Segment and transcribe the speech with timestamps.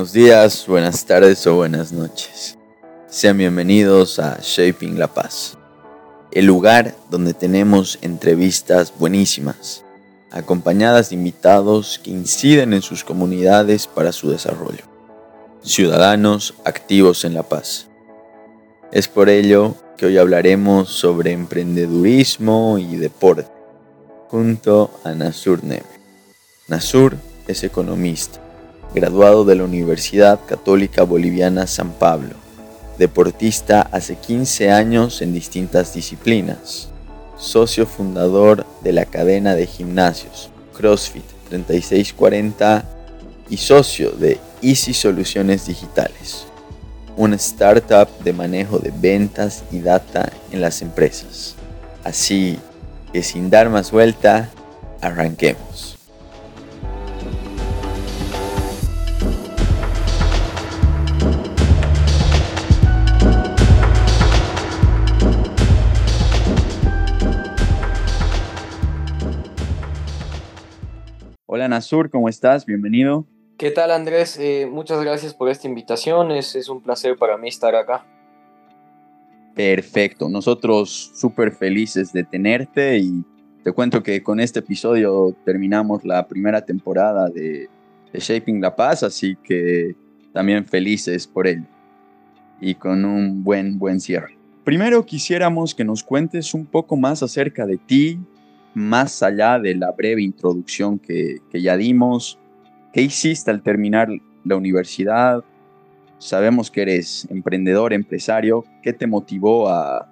[0.00, 2.56] Buenos días, buenas tardes o buenas noches.
[3.10, 5.58] Sean bienvenidos a Shaping La Paz,
[6.32, 9.84] el lugar donde tenemos entrevistas buenísimas,
[10.30, 14.84] acompañadas de invitados que inciden en sus comunidades para su desarrollo.
[15.62, 17.86] Ciudadanos activos en La Paz.
[18.92, 23.48] Es por ello que hoy hablaremos sobre emprendedurismo y deporte,
[24.28, 25.84] junto a Nasur Neme.
[26.68, 28.40] Nasur es economista
[28.94, 32.34] graduado de la Universidad Católica Boliviana San Pablo,
[32.98, 36.88] deportista hace 15 años en distintas disciplinas,
[37.36, 42.84] socio fundador de la cadena de gimnasios CrossFit 3640
[43.50, 46.46] y socio de Easy Soluciones Digitales,
[47.16, 51.54] una startup de manejo de ventas y data en las empresas.
[52.04, 52.58] Así
[53.12, 54.48] que sin dar más vuelta,
[55.00, 55.89] arranquemos.
[71.52, 72.64] Hola Nasur, ¿cómo estás?
[72.64, 73.26] Bienvenido.
[73.58, 74.38] ¿Qué tal Andrés?
[74.38, 78.06] Eh, muchas gracias por esta invitación, es, es un placer para mí estar acá.
[79.56, 83.24] Perfecto, nosotros súper felices de tenerte y
[83.64, 87.68] te cuento que con este episodio terminamos la primera temporada de,
[88.12, 89.96] de Shaping La Paz, así que
[90.32, 91.66] también felices por ello
[92.60, 94.38] y con un buen, buen cierre.
[94.62, 98.20] Primero quisiéramos que nos cuentes un poco más acerca de ti,
[98.74, 102.38] más allá de la breve introducción que, ya dimos,
[102.92, 104.08] ¿qué hiciste al terminar
[104.44, 105.44] la universidad?
[106.18, 108.64] Sabemos que eres emprendedor, empresario.
[108.82, 110.06] ¿Qué te motivó a,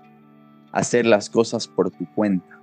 [0.73, 2.59] hacer las cosas por tu cuenta?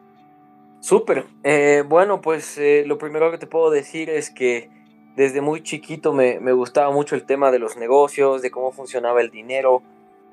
[0.79, 1.25] Súper.
[1.43, 4.69] Eh, bueno, pues eh, lo primero que te puedo decir es que
[5.15, 9.31] desde muy chiquito me, gustaba mucho el tema de los negocios, de cómo funcionaba el
[9.31, 9.81] dinero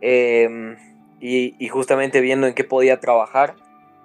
[0.01, 0.77] em,
[1.21, 3.55] y, justamente viendo en qué podía trabajar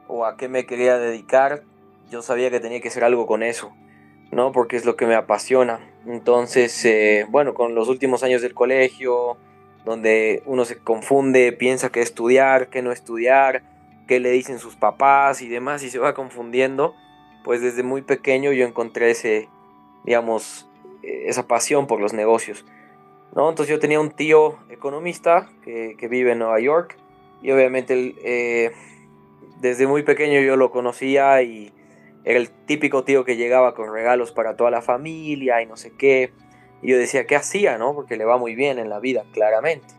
[0.08, 1.64] o a qué me quería dedicar,
[2.10, 3.74] yo sabía que tenía que hacer algo con eso,
[4.32, 4.52] ¿no?
[4.52, 5.80] Porque es lo que me apasiona.
[6.06, 9.38] Entonces, eh, bueno, con los últimos años del colegio,
[9.86, 13.64] donde uno se confunde, piensa que estudiar, que no estudiar,
[14.08, 16.96] qué le dicen sus papás y demás, y se va confundiendo,
[17.44, 19.50] pues desde muy pequeño yo encontré ese,
[20.06, 20.70] digamos,
[21.04, 22.66] eh, esa pasión por los negocios.
[23.36, 23.50] ¿no?
[23.50, 26.98] Entonces yo tenía un tío economista que, vive en Nueva York
[27.42, 28.72] y obviamente él, eh,
[29.62, 31.74] desde muy pequeño yo lo conocía y
[32.24, 35.94] era el típico tío que llegaba con regalos para toda la familia y no sé
[35.98, 36.32] qué.
[36.82, 37.94] Y yo decía, ¿qué hacía, no?
[37.94, 39.94] Porque le va muy bien en la vida, claramente.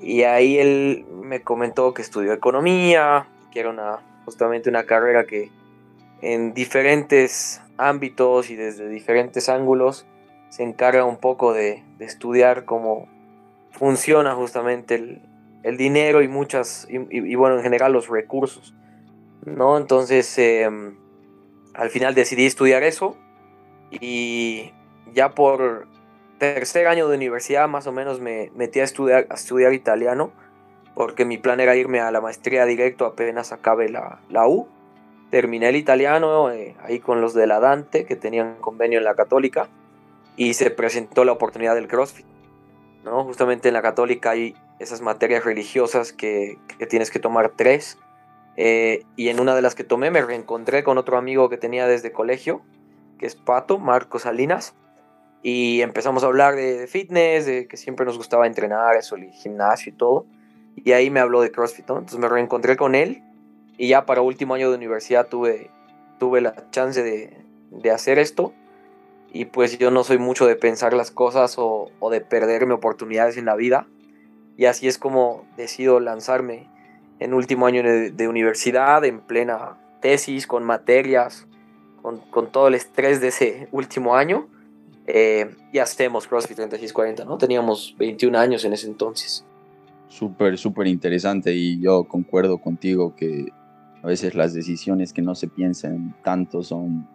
[0.00, 5.50] Y ahí él me comentó que estudió economía, que era una, justamente una carrera que
[6.22, 10.06] en diferentes ámbitos y desde diferentes ángulos
[10.48, 13.08] se encarga un poco de, estudiar cómo
[13.70, 15.22] funciona justamente el,
[15.62, 18.74] el dinero y muchas, y, bueno, en general los recursos,
[19.44, 19.76] ¿no?
[19.76, 20.96] Entonces, em,
[21.74, 23.16] al final decidí estudiar eso
[23.90, 24.72] y
[25.12, 25.86] ya por
[26.38, 30.32] tercer año de universidad más o menos me metí a estudiar, a estudiar italiano
[30.94, 34.68] porque mi plan era irme a la maestría directo apenas acabe la, la U.
[35.30, 39.14] Terminé el italiano eh, ahí con los de la Dante que tenían convenio en la
[39.14, 39.68] católica
[40.36, 42.26] y se presentó la oportunidad del CrossFit.
[43.04, 43.24] ¿no?
[43.24, 46.58] Justamente en la católica hay esas materias religiosas que,
[46.88, 47.98] tienes que tomar tres.
[48.62, 51.86] Eh, y en una de las que tomé me reencontré con otro amigo que tenía
[51.86, 52.60] desde colegio,
[53.18, 54.74] que es Pato, Marco Salinas.
[55.42, 59.92] Y empezamos a hablar de, fitness, de que siempre nos gustaba entrenar, eso, el gimnasio
[59.92, 60.26] y todo.
[60.76, 63.22] Y ahí me habló de CrossFit, Entonces me reencontré con él.
[63.78, 65.70] Y ya para último año de universidad tuve,
[66.18, 67.38] tuve la chance de,
[67.70, 68.52] de hacer esto
[69.32, 73.44] y pues yo no soy mucho de pensar las cosas o, de perderme oportunidades en
[73.44, 73.86] la vida.
[74.56, 76.68] Y así es como decido lanzarme
[77.20, 81.46] en último año de, universidad, en plena tesis, con materias,
[82.02, 84.48] con, todo el estrés de ese último año.
[85.06, 87.36] Eh, y hacemos CrossFit 3640, ¿no?
[87.36, 89.44] Teníamos 21 años en ese entonces.
[90.08, 93.52] Súper, súper interesante y yo concuerdo contigo que
[94.02, 97.06] a veces las decisiones que no se piensan tanto son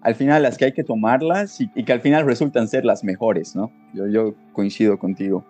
[0.00, 3.56] al final las que hay que tomarlas y, que al final resultan ser las mejores,
[3.56, 3.72] ¿no?
[3.92, 5.44] Yo, yo coincido contigo.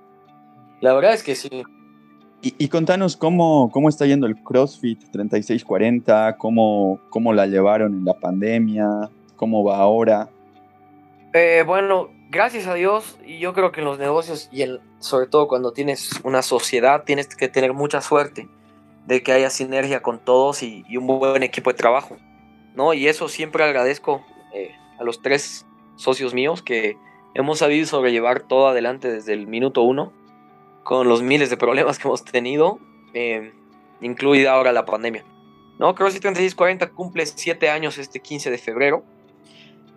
[0.80, 1.64] La verdad es que sí.
[2.40, 8.14] Y, contanos cómo, cómo está yendo el CrossFit 3640, cómo, cómo la llevaron en la
[8.14, 10.28] pandemia, cómo va ahora.
[11.32, 14.64] Eh, bueno, gracias a Dios, y yo creo que en los negocios y
[15.00, 18.48] sobre todo cuando tienes una sociedad, tienes que tener mucha suerte
[19.06, 22.16] de que haya sinergia con todos y, y un buen equipo de trabajo.
[22.78, 22.94] ¿no?
[22.94, 24.24] Y eso siempre agradezco
[24.54, 24.70] eh,
[25.00, 26.96] a los tres socios míos que
[27.34, 30.12] hemos sabido sobrellevar todo adelante desde el minuto uno,
[30.88, 32.78] con los miles de problemas que hemos tenido,
[33.12, 33.52] eh,
[34.00, 35.22] incluida ahora la pandemia.
[35.78, 35.94] ¿no?
[35.94, 39.04] CrossFit 3640 cumple 7 años este 15 de febrero.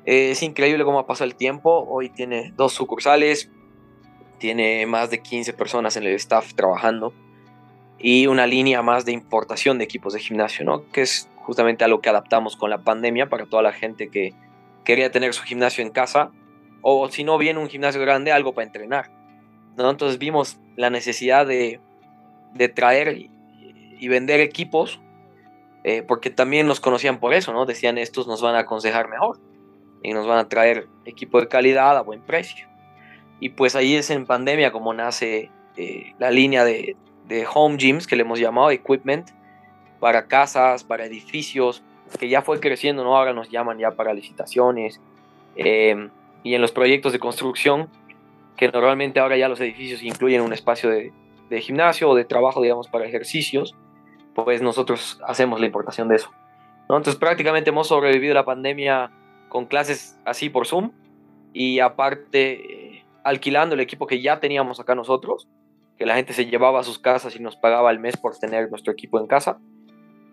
[0.05, 1.87] Eh, es increíble cómo ha pasado el tiempo.
[1.87, 3.49] Hoy tiene dos sucursales,
[4.37, 7.13] tiene más de 15 personas en el staff trabajando
[7.97, 10.89] y una línea más de importación de equipos de gimnasio, ¿no?
[10.91, 14.33] que es justamente a lo que adaptamos con la pandemia para toda la gente que
[14.83, 16.31] quería tener su gimnasio en casa
[16.81, 19.09] o si no bien un gimnasio grande, algo para entrenar.
[19.77, 19.89] ¿no?
[19.89, 21.79] Entonces vimos la necesidad de,
[22.53, 23.29] de traer
[23.99, 24.99] y, vender equipos
[25.83, 27.67] eh, porque también nos conocían por eso, ¿no?
[27.67, 29.39] Decían estos nos van a aconsejar mejor
[30.01, 32.67] y nos van a traer equipo de calidad a buen precio.
[33.39, 36.95] Y pues ahí es en pandemia como nace eh, la línea de,
[37.27, 39.29] de, home gyms que le hemos llamado equipment
[39.99, 41.83] para casas, para edificios,
[42.19, 43.15] que ya fue creciendo, ¿no?
[43.15, 44.99] Ahora nos llaman ya para licitaciones.
[45.55, 46.09] Eh,
[46.43, 47.87] y en los proyectos de construcción,
[48.61, 51.11] que normalmente ahora ya los edificios incluyen un espacio de,
[51.61, 53.75] gimnasio o de trabajo, digamos, para ejercicios,
[54.35, 56.29] pues nosotros hacemos la importación de eso.
[56.81, 59.09] Entonces prácticamente hemos sobrevivido la pandemia
[59.49, 60.91] con clases así por Zoom
[61.53, 65.47] y aparte alquilando el equipo que ya teníamos acá nosotros,
[65.97, 68.69] que la gente se llevaba a sus casas y nos pagaba al mes por tener
[68.69, 69.57] nuestro equipo en casa.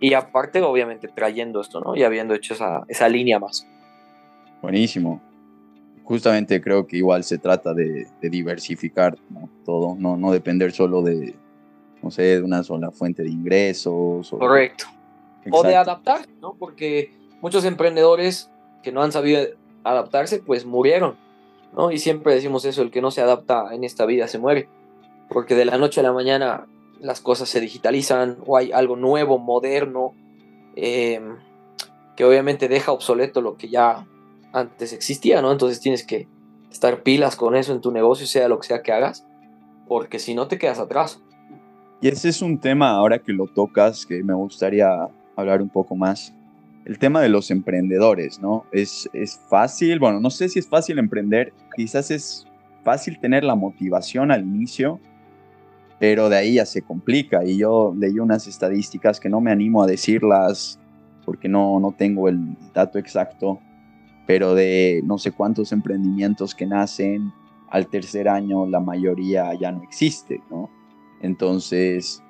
[0.01, 1.97] Y aparte, obviamente, trayendo esto, ¿no?
[1.97, 3.67] Y habiendo hecho esa, esa línea más.
[4.61, 5.23] Buenísimo.
[6.09, 9.17] Justamente creo que igual se trata de, diversificar
[9.65, 11.35] todo, no, no depender solo de,
[12.03, 14.31] no sé, de una sola fuente de ingresos.
[14.31, 14.87] Correcto.
[15.51, 16.57] O de adaptar, ¿no?
[16.59, 18.51] Porque muchos emprendedores
[18.83, 19.43] que no han sabido
[19.85, 21.17] adaptarse, pues murieron
[21.77, 21.91] ¿no?
[21.91, 24.69] Y siempre decimos eso, el que no se adapta en esta vida se muere,
[25.29, 26.67] porque de la noche a la mañana
[27.01, 30.15] las cosas se digitalizan o hay algo nuevo, moderno,
[30.77, 31.37] em,
[32.17, 34.07] que obviamente deja obsoleto lo que ya
[34.53, 35.53] antes existía, ¿no?
[35.53, 36.29] Entonces tienes que
[36.71, 39.27] estar pilas con eso en tu negocio, sea lo que sea que hagas,
[39.87, 41.21] porque si no te quedas atrás.
[42.01, 45.97] Y ese es un tema ahora que lo tocas que me gustaría hablar un poco
[45.97, 46.35] más
[46.85, 48.65] el tema de los emprendedores, ¿no?
[48.73, 52.47] Es, es fácil, bueno, no sé si es fácil emprender, quizás es
[52.83, 54.99] fácil tener la motivación al inicio,
[55.99, 57.45] pero de ahí ya se complica.
[57.45, 60.81] Y yo leí unas estadísticas que no me animo a decirlas
[61.27, 63.61] porque no, no tengo el dato exacto,
[64.29, 67.33] pero de no sé cuántos emprendimientos que nacen
[67.71, 70.69] al tercer año, la mayoría ya no existe, ¿no?
[71.23, 72.23] Entonces,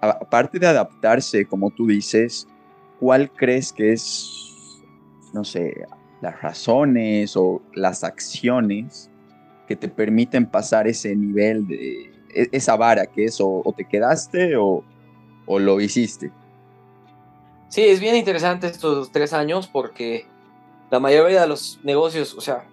[0.00, 2.48] aparte de adaptarse, como tú dices,
[2.98, 4.82] ¿cuál crees que es,
[5.32, 5.86] no sé,
[6.20, 9.08] las razones o las acciones
[9.68, 14.56] que te permiten pasar ese nivel de e, esa vara que es o, te quedaste
[14.56, 14.82] o,
[15.46, 16.32] o, lo hiciste?
[17.68, 20.33] Sí, es bien interesante estos tres años porque
[20.90, 22.66] la mayoría de los negocios, o sea,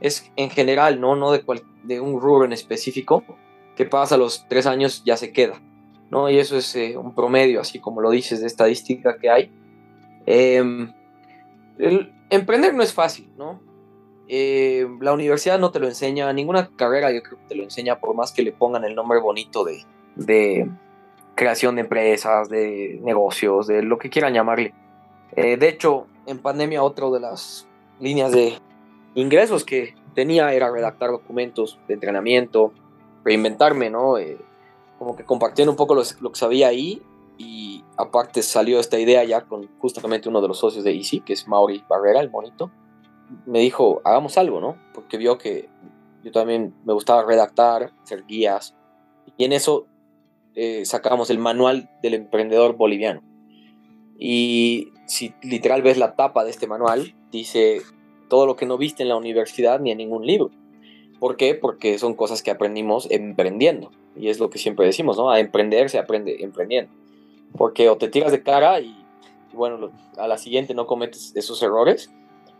[0.00, 1.44] es en general, no, no de,
[1.84, 3.24] de un rubro en específico,
[3.76, 5.60] que pasa los tres años ya se queda.
[6.10, 6.30] ¿no?
[6.30, 9.52] Y eso es eh, un promedio, así como lo dices, de estadística que hay.
[10.26, 10.92] Em,
[12.30, 13.60] emprender no es fácil, ¿no?
[14.28, 17.98] Eh, la universidad no te lo enseña, ninguna carrera yo creo que te lo enseña,
[17.98, 19.84] por más que le pongan el nombre bonito de,
[20.16, 20.70] de
[21.34, 24.72] creación de empresas, de negocios, de lo que quieran llamarle.
[25.36, 27.68] Eh, de hecho, en pandemia, otra de las
[28.00, 28.58] líneas de
[29.14, 32.72] ingresos que tenía era redactar documentos de entrenamiento,
[33.24, 34.14] reinventarme, ¿no?
[34.98, 37.02] como que compartiendo un poco lo, que sabía ahí
[37.36, 41.32] y aparte salió esta idea ya con justamente uno de los socios de Easy, que
[41.32, 42.70] es Mauri Barrera, el monito.
[43.46, 44.76] Me dijo, hagamos algo, ¿no?
[44.92, 45.68] Porque vio que
[46.22, 48.74] yo también me gustaba redactar, hacer guías.
[49.36, 49.86] Y en eso
[50.54, 53.22] eh, sacamos el manual del emprendedor boliviano.
[54.16, 57.82] Y si literal ves la tapa de este manual, dice
[58.28, 60.50] todo lo que no viste en la universidad ni en ningún libro.
[61.20, 61.54] ¿Por qué?
[61.54, 63.90] Porque son cosas que aprendimos emprendiendo.
[64.16, 65.30] Y es lo que siempre decimos, ¿no?
[65.30, 66.92] A emprender se aprende emprendiendo.
[67.56, 68.94] Porque o te tiras de cara y,
[69.52, 72.10] bueno, a la siguiente no cometes esos errores,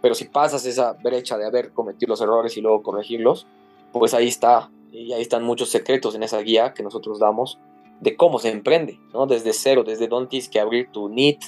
[0.01, 3.47] pero si pasas esa brecha de haber cometido los errores y luego corregirlos,
[3.93, 7.59] pues ahí está, y ahí están muchos secretos en esa guía que nosotros damos
[8.01, 9.27] de cómo se emprende, ¿no?
[9.27, 11.43] Desde cero, desde dónde tienes que abrir tu NIT,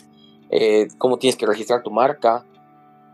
[0.50, 2.44] eh, cómo tienes que registrar tu marca,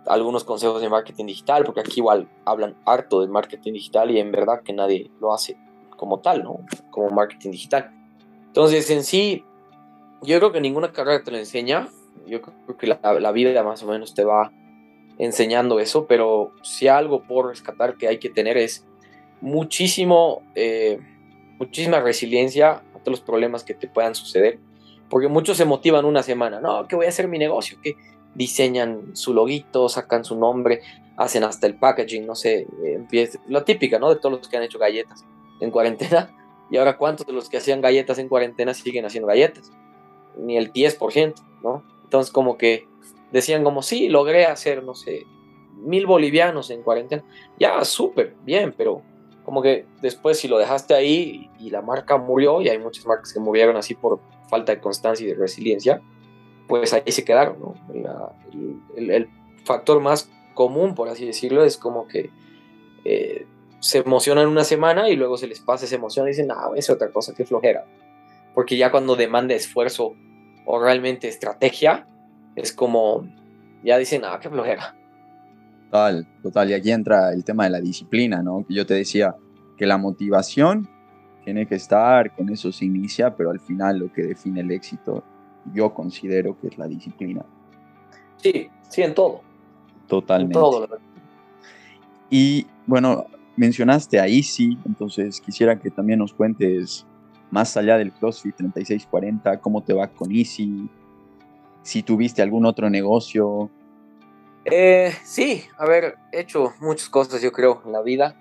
[0.06, 4.32] algunos consejos de marketing digital, porque aquí igual hablan harto de marketing digital y en
[4.32, 5.56] verdad que nadie lo hace
[5.96, 6.60] como tal, ¿no?
[6.90, 7.92] Como marketing digital.
[8.46, 9.44] Entonces, en sí,
[10.22, 11.88] yo creo que ninguna carrera te lo enseña.
[12.26, 14.52] Yo creo que la, vida más o menos te va
[15.18, 18.84] enseñando eso, pero si algo por rescatar que hay que tener es
[19.40, 20.98] muchísimo, eh,
[21.58, 24.58] muchísima resiliencia a todos los problemas que te puedan suceder,
[25.12, 27.97] porque muchos se motivan una semana, no, que voy a hacer mi negocio, que
[28.35, 30.81] diseñan su loguito, sacan su nombre,
[31.19, 34.09] hacen hasta el packaging, no sé, empieza, lo típica, ¿no?
[34.09, 35.26] De todos los que han hecho galletas
[35.61, 36.35] en cuarentena.
[36.71, 39.71] Y ahora, ¿cuántos de los que hacían galletas en cuarentena siguen haciendo galletas?
[40.38, 41.85] Ni el 10%, ¿no?
[42.04, 42.88] Entonces, como que
[43.33, 45.26] decían como, sí, logré hacer, no sé,
[45.76, 47.23] mil bolivianos en cuarentena.
[47.59, 49.02] Ya, súper, bien, pero
[49.44, 53.32] como que después si lo dejaste ahí y la marca murió, y hay muchas marcas
[53.32, 56.02] que murieron así por falta de constancia y de resiliencia,
[56.68, 57.75] pues ahí se quedaron, ¿no?
[58.96, 59.28] el,
[59.64, 62.30] factor más común, por así decirlo, es como que
[63.04, 63.46] eh,
[63.78, 66.90] se emocionan una semana y luego se les pasa esa emoción y dicen, no, es
[66.90, 67.84] otra cosa, qué flojera.
[68.54, 70.14] Porque ya cuando demanda esfuerzo
[70.66, 72.06] o realmente estrategia,
[72.56, 73.25] es como,
[73.84, 74.96] ya dicen, ah, qué flojera.
[75.92, 76.70] Total, total.
[76.70, 78.64] Y aquí entra el tema de la disciplina, ¿no?
[78.66, 79.37] Que yo te decía
[79.76, 80.88] que la motivación
[81.44, 85.22] tiene que estar, con eso se inicia, pero al final lo que define el éxito,
[85.75, 87.44] yo considero que es la disciplina.
[88.38, 89.42] Sí, sí, en todo.
[90.06, 90.56] Totalmente.
[90.56, 90.88] En todo.
[92.30, 97.06] Y bueno, mencionaste a Easy, entonces quisiera que también nos cuentes
[97.50, 100.88] más allá del CrossFit 3640, cómo te va con Easy,
[101.82, 103.68] si tuviste algún otro negocio.
[104.64, 108.37] Eh, sí, haber hecho muchas cosas, yo creo, en la vida.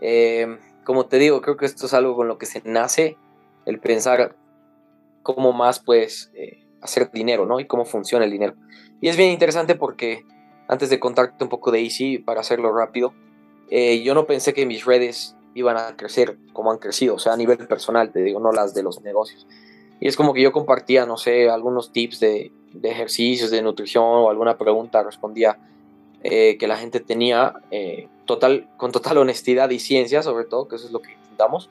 [0.00, 3.18] Eh, como te digo, creo que esto es algo con lo que se nace,
[3.66, 4.36] el pensar
[5.22, 7.60] cómo más puedes eh, hacer dinero, ¿no?
[7.60, 8.54] Y cómo funciona el dinero.
[9.00, 10.24] Y es bien interesante porque
[10.68, 13.12] antes de contarte un poco de Easy, para hacerlo rápido,
[13.70, 17.34] eh, yo no pensé que mis redes iban a crecer como han crecido, o sea,
[17.34, 19.46] a nivel personal, te digo, no las de los negocios.
[20.00, 24.04] Y es como que yo compartía, no sé, algunos tips de, de ejercicios, de nutrición
[24.04, 25.58] o alguna pregunta, respondía
[26.22, 30.76] eh, que la gente tenía eh, total, con total honestidad y ciencia, sobre todo, que
[30.76, 31.70] eso es lo que intentamos,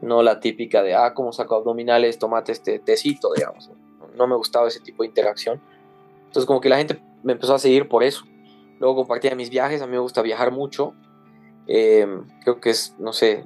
[0.00, 3.70] no la típica de, ah, como saco abdominales, tomate este tecito, digamos.
[4.16, 5.60] No me gustaba ese tipo de interacción.
[6.26, 8.24] Entonces, como que la gente me empezó a seguir por eso.
[8.78, 10.94] Luego compartía mis viajes, a mí me gusta viajar mucho,
[11.66, 13.44] Em, creo que es, no sé,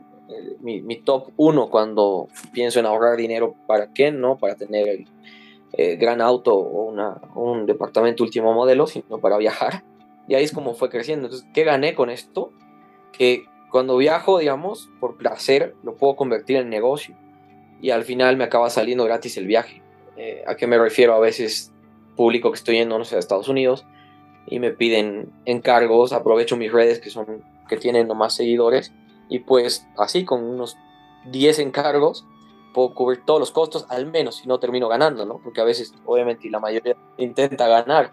[0.60, 5.06] mi, top uno cuando pienso en ahorrar dinero para qué, no para tener el
[5.72, 9.84] eh, gran auto o una, un departamento último modelo, sino para viajar.
[10.26, 11.26] Y ahí es como fue creciendo.
[11.26, 12.52] Entonces, ¿qué gané con esto?
[13.12, 17.16] Que cuando viajo, digamos, por placer, lo puedo convertir en negocio.
[17.80, 19.82] Y al final me acaba saliendo gratis el viaje.
[20.16, 21.14] Eh, ¿A qué me refiero?
[21.14, 21.72] A veces
[22.16, 23.86] público que estoy yendo, no sé, a Estados Unidos
[24.46, 28.92] y me piden encargos, aprovecho mis redes que son que tienen más seguidores
[29.28, 30.76] y pues así con unos
[31.26, 32.26] 10 encargos
[32.72, 35.38] puedo cubrir todos los costos, al menos si no termino ganando, ¿no?
[35.38, 38.12] Porque a veces, obviamente, la mayoría intenta ganar,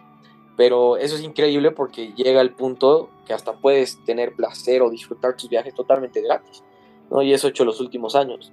[0.57, 5.36] pero eso es increíble porque llega el punto que hasta puedes tener placer o disfrutar
[5.36, 6.63] tus viajes totalmente gratis,
[7.10, 7.22] ¿no?
[7.22, 8.51] Y eso he hecho los últimos años.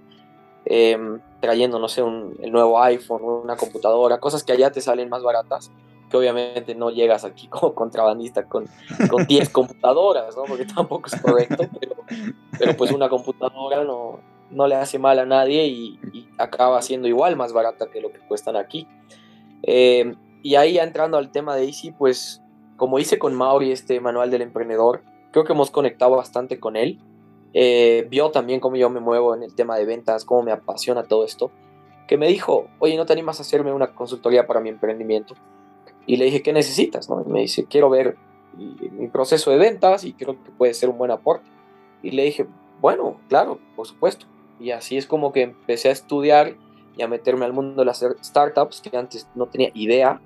[0.64, 5.08] Em, trayendo, no sé, un, el nuevo iPhone, una computadora, cosas que allá te salen
[5.08, 5.72] más baratas
[6.12, 8.66] que obviamente no llegas aquí como contrabandista con,
[9.10, 10.44] con 10 computadoras, ¿no?
[10.44, 11.64] Porque tampoco es correcto,
[12.58, 15.98] pero, pues una computadora no, no le hace mal a nadie y,
[16.38, 18.86] acaba siendo igual más barata que lo que cuestan aquí.
[19.62, 22.42] Eh, y ahí ya entrando al tema de Easy, pues
[22.76, 26.98] como hice con Mauri este manual del emprendedor, creo que hemos conectado bastante con él.
[27.54, 31.04] Eh, vio también cómo yo me muevo en el tema de ventas, cómo me apasiona
[31.04, 31.50] todo esto,
[32.08, 35.34] que me dijo, oye, ¿no te animas a hacerme una consultoría para mi emprendimiento?
[36.06, 37.08] Y le dije, ¿qué necesitas?
[37.08, 37.22] ¿no?
[37.26, 38.16] Y me dice, quiero ver
[38.56, 41.48] mi proceso de ventas y creo que puede ser un buen aporte.
[42.02, 42.46] Y le dije,
[42.80, 44.26] bueno, claro, por supuesto.
[44.60, 46.56] Y así es como que empecé a estudiar
[46.96, 50.20] y a meterme al mundo de las startups, que antes no tenía idea,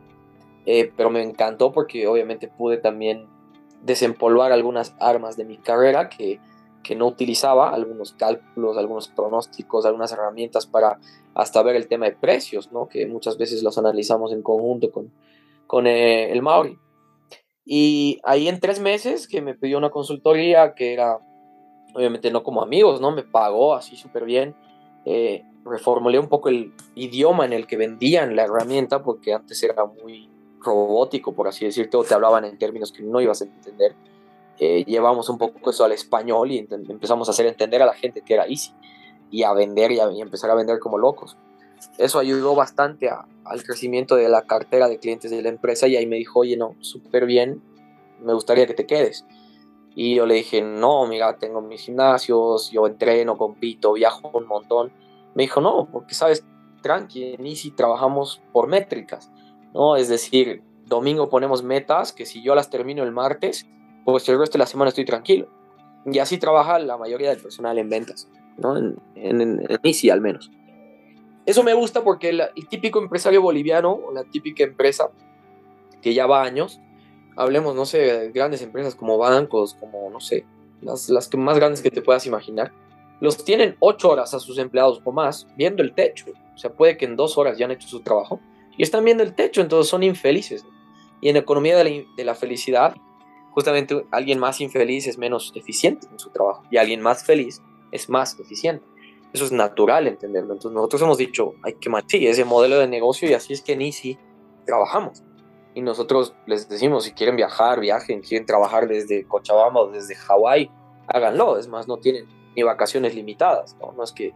[0.65, 3.27] eh, pero me encantó porque obviamente pude también
[3.83, 6.41] desempolvar algunas armas de mi carrera que,
[6.83, 10.99] que no utilizaba, algunos cálculos, algunos pronósticos, algunas herramientas para
[11.35, 12.89] hasta ver el tema de precios, ¿no?
[12.89, 15.13] que muchas veces los analizamos en conjunto con,
[15.67, 16.79] con eh, el Mauri.
[17.65, 21.19] Y ahí en tres meses que me pidió una consultoría que era,
[21.95, 23.11] obviamente no como amigos, ¿no?
[23.11, 24.55] Me pagó así súper bien.
[25.05, 29.85] Eh, reformulé un poco el idioma en el que vendían la herramienta porque antes era
[29.85, 30.31] muy
[30.61, 33.97] robótico, por así decirte, o te hablaban en términos que no ibas a entender.
[34.59, 36.59] Eh, llevamos un poco eso al español y
[36.89, 38.73] empezamos a hacer entender a la gente que era easy
[39.31, 41.37] y a vender y, a, y empezar a vender como locos
[41.99, 46.07] eso ayudó bastante al crecimiento de la cartera de clientes de la empresa y ahí
[46.07, 47.63] me dijo, oye, no, súper bien,
[48.23, 49.25] me gustaría que te quedes.
[49.95, 54.93] Y yo le dije, no, mira, tengo mis gimnasios, yo entreno, compito, viajo un montón.
[55.35, 56.45] Me dijo, no, porque sabes,
[56.83, 59.31] tranqui, en Easy trabajamos por métricas,
[59.73, 59.97] ¿no?
[59.97, 63.67] Es decir, domingo ponemos metas que si yo las termino el martes,
[64.05, 65.49] pues el resto de la semana estoy tranquilo.
[66.05, 68.29] Y así trabaja la mayoría del personal en ventas,
[68.59, 68.77] ¿no?
[68.77, 70.51] En, en, en Easy al menos.
[71.47, 75.11] Eso me gusta porque el, típico empresario boliviano o la típica empresa
[76.03, 76.81] que ya va años,
[77.37, 80.45] hablemos, no sé, de grandes empresas como bancos, como, no sé,
[80.83, 82.73] las, las más grandes que te puedas imaginar,
[83.21, 86.27] los tienen ocho horas a sus empleados o más viendo el techo.
[86.55, 88.41] O sea, puede que en dos horas ya han hecho su trabajo
[88.77, 90.65] y están viendo el techo, entonces son infelices.
[91.21, 92.95] Y en economía de la, de la felicidad,
[93.53, 98.09] justamente alguien más infeliz es menos eficiente en su trabajo y alguien más feliz es
[98.09, 98.85] más eficiente.
[99.37, 100.55] Eso es natural entenderlo.
[100.55, 103.75] Entonces nosotros hemos dicho, hay que sí, ese modelo de negocio y así es que
[103.75, 104.19] en Easy
[104.65, 105.23] trabajamos.
[105.75, 110.71] Y nosotros les decimos, si quieren viajar, viajen, quieren trabajar desde Cochabamba o desde Hawái,
[111.07, 111.59] háganlo.
[111.59, 112.25] Es más, no tienen
[112.57, 113.77] ni vacaciones limitadas.
[113.79, 113.93] ¿no?
[113.93, 114.33] no es que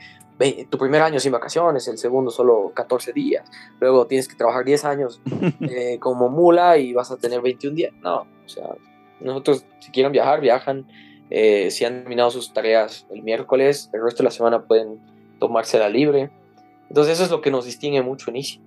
[0.68, 4.84] tu primer año sin vacaciones, el segundo solo 14 días, luego tienes que trabajar 10
[4.84, 5.22] años
[5.62, 7.94] eh, como mula y vas a tener 21 días.
[8.02, 8.74] No, o sea,
[9.20, 10.86] nosotros si quieren viajar, viajan.
[11.30, 15.00] Eh, si han terminado sus tareas el miércoles, el resto de la semana pueden
[15.38, 16.30] tomársela libre.
[16.88, 18.60] Entonces eso es lo que nos distingue mucho en Easy.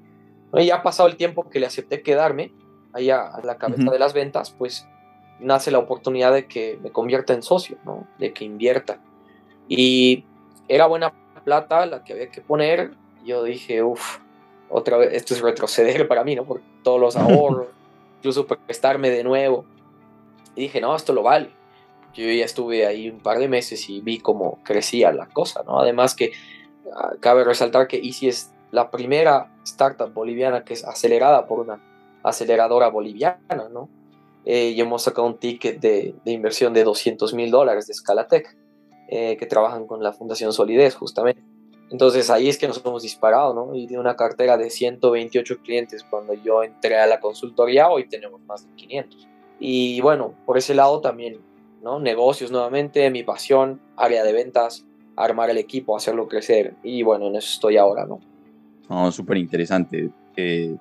[0.56, 2.52] Y ya ha pasado el tiempo que le acepté quedarme
[2.94, 4.88] allá a la cabeza de las ventas, pues
[5.40, 8.08] nace la oportunidad de que me convierta en socio, ¿no?
[8.20, 9.00] de que invierta.
[9.68, 10.26] Y
[10.68, 12.92] era buena plata la que había que poner.
[13.26, 14.20] Yo dije, uff,
[14.70, 16.46] otra vez, esto es retroceder para mí, ¿no?
[16.46, 17.68] Por todos los ahorros,
[18.18, 19.66] incluso prestarme de nuevo.
[20.56, 21.50] Y dije, no, esto lo vale.
[22.14, 25.80] Yo ya estuve ahí un par de meses y vi cómo crecía la cosa, ¿no?
[25.80, 26.32] Además que
[26.96, 31.82] ah, cabe resaltar que Easy es la primera startup boliviana que es acelerada por una
[32.24, 33.90] aceleradora boliviana, ¿no?
[34.46, 38.58] Eh, y hemos sacado un ticket de, de inversión de 200 mil dólares de Scalatech,
[39.10, 41.42] eh, que trabajan con la Fundación Solidez, justamente.
[41.92, 43.76] Entonces ahí es que nos hemos disparado, ¿no?
[43.76, 48.42] Y de una cartera de 128 clientes cuando yo entré a la consultoría, hoy tenemos
[48.42, 49.28] más de 500.
[49.60, 51.40] Y bueno, por ese lado también,
[51.84, 52.00] ¿no?
[52.00, 56.76] Negocios nuevamente, mi pasión, área de ventas, armar el equipo, hacerlo crecer.
[56.82, 58.20] Y bueno, en eso estoy ahora, ¿no?
[58.90, 60.10] No, súper interesante.
[60.36, 60.76] Eh,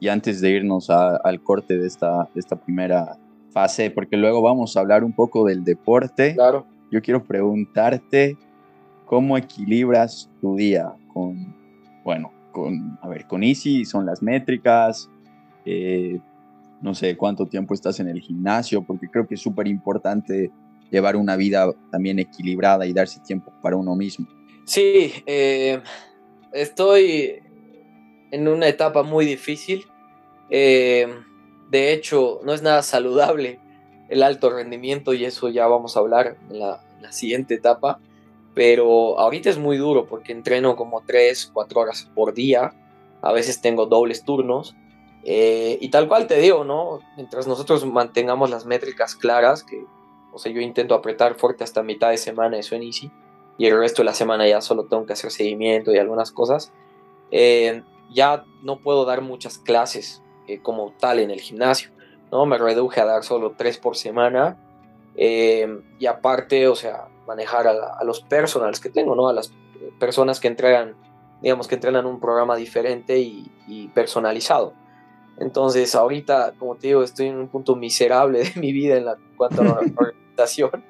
[0.00, 3.18] y antes de irnos al corte de esta, de esta primera
[3.50, 6.34] fase, porque luego vamos a hablar un poco del deporte.
[6.34, 6.66] Claro.
[6.90, 8.36] Yo quiero preguntarte
[9.04, 11.54] cómo equilibras tu día con,
[12.04, 15.10] bueno, con, a ver, con Easy son las métricas,
[15.64, 16.20] eh,
[16.80, 20.50] no sé cuánto tiempo estás en el gimnasio, porque creo que es súper importante
[20.90, 24.26] llevar una vida también equilibrada y darse tiempo para uno mismo.
[24.64, 25.80] Sí, eh,
[26.52, 27.42] estoy
[28.30, 29.86] en una etapa muy difícil.
[30.50, 31.08] Eh,
[31.70, 33.60] de hecho, no es nada saludable
[34.08, 38.00] el alto rendimiento y eso ya vamos a hablar en la, siguiente etapa.
[38.54, 42.74] Pero ahorita es muy duro porque entreno como 3, 4 horas por día.
[43.22, 44.74] A veces tengo dobles turnos.
[45.24, 47.00] Eh, y tal cual te digo, ¿no?
[47.16, 49.84] Mientras nosotros mantengamos las métricas claras, que,
[50.32, 53.10] o sea, yo intento apretar fuerte hasta mitad de semana eso en Easy,
[53.58, 56.72] y el resto de la semana ya solo tengo que hacer seguimiento y algunas cosas.
[57.30, 61.90] Eh, ya no puedo dar muchas clases eh, como tal en el gimnasio,
[62.30, 62.46] ¿no?
[62.46, 64.56] Me reduje a dar solo tres por semana
[65.16, 69.28] eh, y aparte, o sea, manejar a, los personals que tengo, ¿no?
[69.28, 69.52] A las
[69.98, 70.94] personas que entregan,
[71.42, 73.50] digamos que entrenan un programa diferente y,
[73.92, 74.72] personalizado.
[75.40, 79.16] Entonces, ahorita, como te digo, estoy en un punto miserable de mi vida en la
[79.36, 80.84] cuanto a la organización,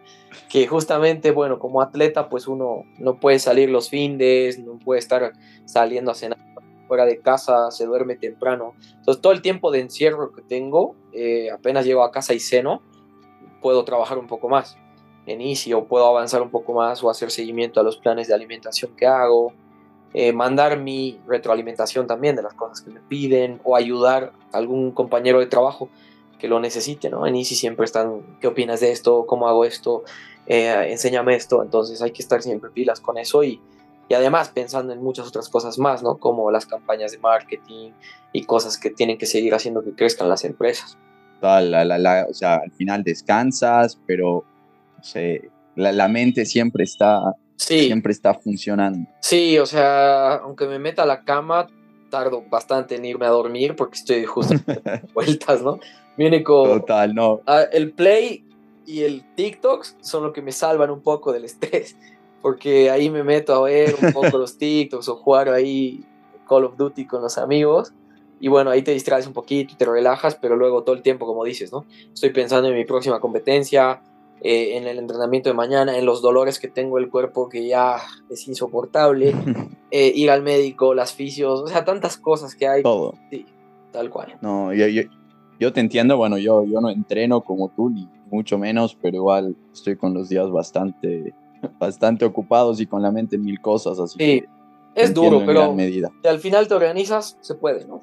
[0.49, 5.33] que justamente, bueno, como atleta, pues uno no puede salir los fines, no puede estar
[5.65, 6.39] saliendo a cenar
[6.87, 8.75] fuera de casa, se duerme temprano.
[8.97, 12.83] Entonces todo el tiempo de encierro que tengo, eh, apenas llego a casa y ceno,
[13.61, 14.79] puedo trabajar un poco más
[15.27, 18.35] en Easy o puedo avanzar un poco más o hacer seguimiento a los planes de
[18.35, 19.53] alimentación que hago,
[20.15, 24.93] eh, mandar mi retroalimentación también de las cosas que me piden o ayudar a algún
[24.93, 25.89] compañero de trabajo
[26.39, 27.27] que lo necesite, ¿no?
[27.27, 29.27] En Easy siempre están, ¿qué opinas de esto?
[29.27, 30.05] ¿Cómo hago esto?
[30.47, 31.63] Eh, enséñame esto.
[31.63, 33.61] Entonces hay que estar siempre pilas con eso y,
[34.09, 36.17] y además pensando en muchas otras cosas más, ¿no?
[36.17, 37.91] Como las campañas de marketing
[38.33, 40.97] y cosas que tienen que seguir haciendo que crezcan las empresas.
[41.41, 44.45] La, o sea, al final descansas, pero
[44.97, 49.09] no sé, la, mente siempre está, siempre está funcionando.
[49.21, 51.69] Sí, o sea, aunque me meta a la cama,
[52.11, 54.55] tardo bastante en irme a dormir porque estoy justo
[55.15, 55.79] vueltas, ¿no?
[56.17, 56.65] Mi único...
[56.65, 57.41] Total, no.
[57.47, 58.45] Ah, el play
[58.87, 61.97] y el TikTok son lo que me salvan un poco del estrés
[62.41, 66.05] porque ahí me meto a ver un poco los TikToks o jugar ahí
[66.49, 67.93] Call of Duty con los amigos.
[68.41, 71.45] Y bueno, ahí te distraes un poquito te relajas, pero luego todo el tiempo, como
[71.45, 71.87] dices, ¿no?
[72.13, 74.01] Estoy pensando en mi próxima competencia,
[74.43, 77.97] eh, en el entrenamiento de mañana, en los dolores que tengo el cuerpo que ya
[78.31, 79.35] es insoportable,
[79.91, 82.83] eh, ir al médico, las fisios, o sea, tantas cosas que hay.
[82.83, 83.15] Todo.
[83.31, 83.47] Sí,
[83.93, 84.37] tal cual.
[84.41, 85.03] No, yo, yo,
[85.59, 89.57] yo te entiendo, bueno, yo, yo no entreno como tú, ni mucho menos, pero igual
[89.73, 91.35] estoy con los días bastante
[91.81, 94.45] bastante ocupados y con la mente en mil cosas, así sí,
[94.95, 96.13] es duro, pero medida.
[96.23, 98.01] si al final te organizas, se puede, ¿no?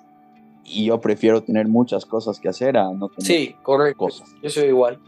[0.65, 4.00] y yo prefiero tener muchas cosas que hacer a no tener sí, correcto.
[4.00, 4.36] cosas.
[4.41, 5.00] Yo soy igual.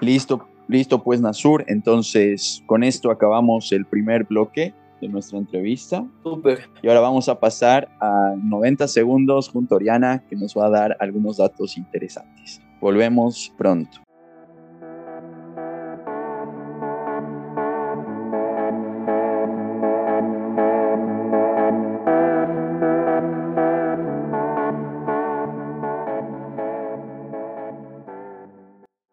[0.00, 1.64] Listo, listo pues Nasur.
[1.66, 6.06] Entonces, con esto acabamos el primer bloque de nuestra entrevista.
[6.22, 6.68] Súper.
[6.82, 10.70] Y ahora vamos a pasar a 90 segundos junto a Oriana, que nos va a
[10.70, 12.60] dar algunos datos interesantes.
[12.80, 14.07] Volvemos pronto.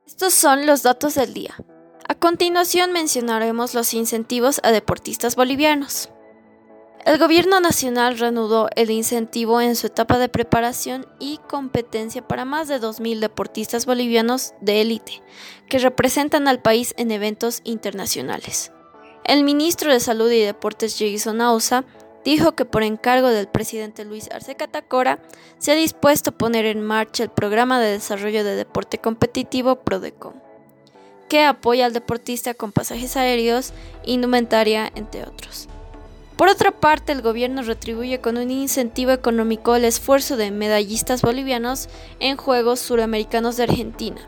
[0.05, 1.55] Estos son los datos del día.
[2.07, 6.09] A continuación mencionaremos los incentivos a deportistas bolivianos.
[7.05, 12.67] El gobierno nacional reanudó el incentivo en su etapa de preparación y competencia para más
[12.67, 15.23] de 2.000 deportistas bolivianos de élite,
[15.69, 18.71] que representan al país en eventos internacionales.
[19.23, 21.83] El ministro de Salud y Deportes Jason Ausa
[22.25, 25.19] dijo que por encargo del presidente Luis Arce Catacora
[25.59, 30.33] se ha dispuesto a poner en marcha el programa de desarrollo de deporte competitivo PRODECOM,
[31.29, 33.71] que apoya al deportista con pasajes aéreos,
[34.03, 35.69] indumentaria, entre otros.
[36.35, 41.87] Por otra parte, el gobierno retribuye con un incentivo económico el esfuerzo de medallistas bolivianos
[42.19, 44.19] en Juegos Suramericanos de Argentina,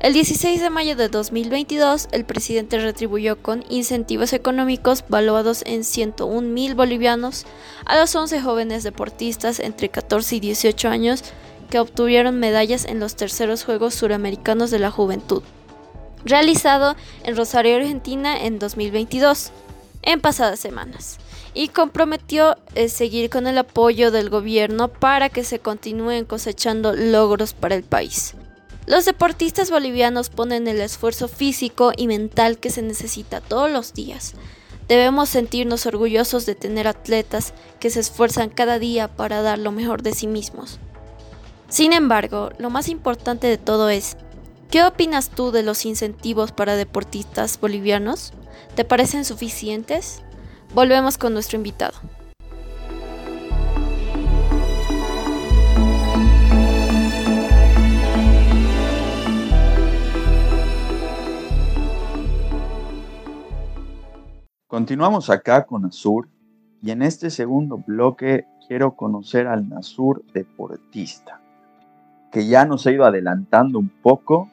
[0.00, 6.42] el 16 de mayo de 2022, el presidente retribuyó con incentivos económicos valuados en 101
[6.42, 7.46] mil bolivianos
[7.86, 11.24] a los 11 jóvenes deportistas entre 14 y 18 años
[11.70, 15.42] que obtuvieron medallas en los terceros Juegos Suramericanos de la Juventud,
[16.24, 19.50] realizado en Rosario, Argentina en 2022,
[20.02, 21.18] en pasadas semanas,
[21.54, 27.54] y comprometió eh, seguir con el apoyo del gobierno para que se continúen cosechando logros
[27.54, 28.34] para el país.
[28.86, 34.34] Los deportistas bolivianos ponen el esfuerzo físico y mental que se necesita todos los días.
[34.86, 40.02] Debemos sentirnos orgullosos de tener atletas que se esfuerzan cada día para dar lo mejor
[40.02, 40.78] de sí mismos.
[41.68, 44.16] Sin embargo, lo más importante de todo es,
[44.70, 48.32] ¿qué opinas tú de los incentivos para deportistas bolivianos?
[48.76, 50.22] ¿Te parecen suficientes?
[50.74, 51.98] Volvemos con nuestro invitado.
[64.68, 66.28] Continuamos acá con Azur
[66.82, 71.40] y en este segundo bloque quiero conocer al Nasur deportista,
[72.32, 74.50] que ya nos ha ido adelantando un poco,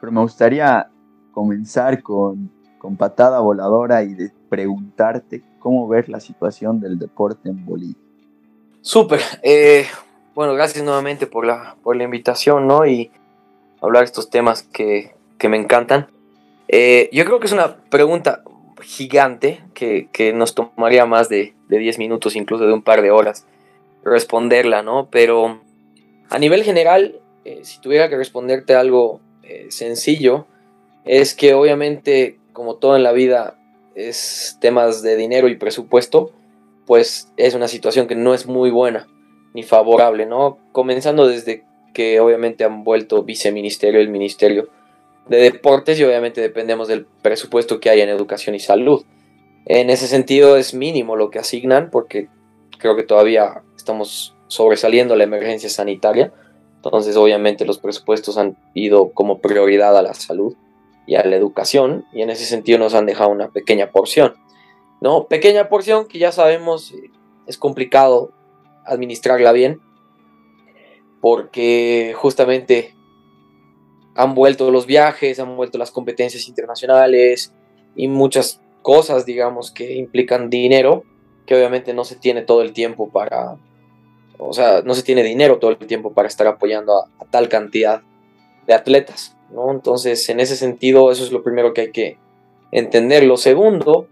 [0.00, 0.88] pero me gustaría
[1.30, 7.64] comenzar con, con patada voladora y de preguntarte cómo ves la situación del deporte en
[7.64, 8.02] Bolivia.
[8.80, 9.20] Súper.
[9.44, 9.86] Eh,
[10.34, 12.86] bueno, gracias nuevamente por la, por la invitación, ¿no?
[12.86, 13.12] Y
[13.80, 16.08] hablar estos temas que, que me encantan.
[16.66, 18.42] Eh, yo creo que es una pregunta
[18.84, 23.46] gigante que, nos tomaría más de, 10 minutos, incluso de un par de horas,
[24.04, 25.08] responderla, ¿no?
[25.10, 25.60] Pero
[26.30, 30.46] a nivel general, eh, si tuviera que responderte algo eh, sencillo,
[31.04, 33.58] es que obviamente, como todo en la vida,
[33.94, 36.32] es temas de dinero y presupuesto,
[36.86, 39.08] pues es una situación que no es muy buena
[39.54, 40.58] ni favorable, ¿no?
[40.72, 44.68] Comenzando desde que obviamente han vuelto viceministerio el ministerio
[45.28, 49.04] de deportes y obviamente dependemos del presupuesto que hay en educación y salud.
[49.66, 52.28] En ese sentido es mínimo lo que asignan porque
[52.78, 56.32] creo que todavía estamos sobresaliendo la emergencia sanitaria.
[56.76, 60.54] Entonces obviamente los presupuestos han ido como prioridad a la salud
[61.06, 64.34] y a la educación y en ese sentido nos han dejado una pequeña porción.
[65.00, 65.26] ¿no?
[65.26, 67.10] Pequeña porción que ya sabemos eh,
[67.46, 68.32] es complicado
[68.84, 69.80] administrarla bien
[71.20, 72.93] porque justamente
[74.14, 77.52] han vuelto los viajes, han vuelto las competencias internacionales
[77.96, 81.04] y muchas cosas, digamos, que implican dinero,
[81.46, 83.56] que obviamente no se tiene todo el tiempo para,
[84.38, 88.02] o sea, no se tiene dinero todo el tiempo para estar apoyando a, tal cantidad
[88.66, 89.70] de atletas, ¿no?
[89.70, 92.18] Entonces, en ese sentido, eso es lo primero que hay que
[92.70, 93.24] entender.
[93.24, 94.08] Lo segundo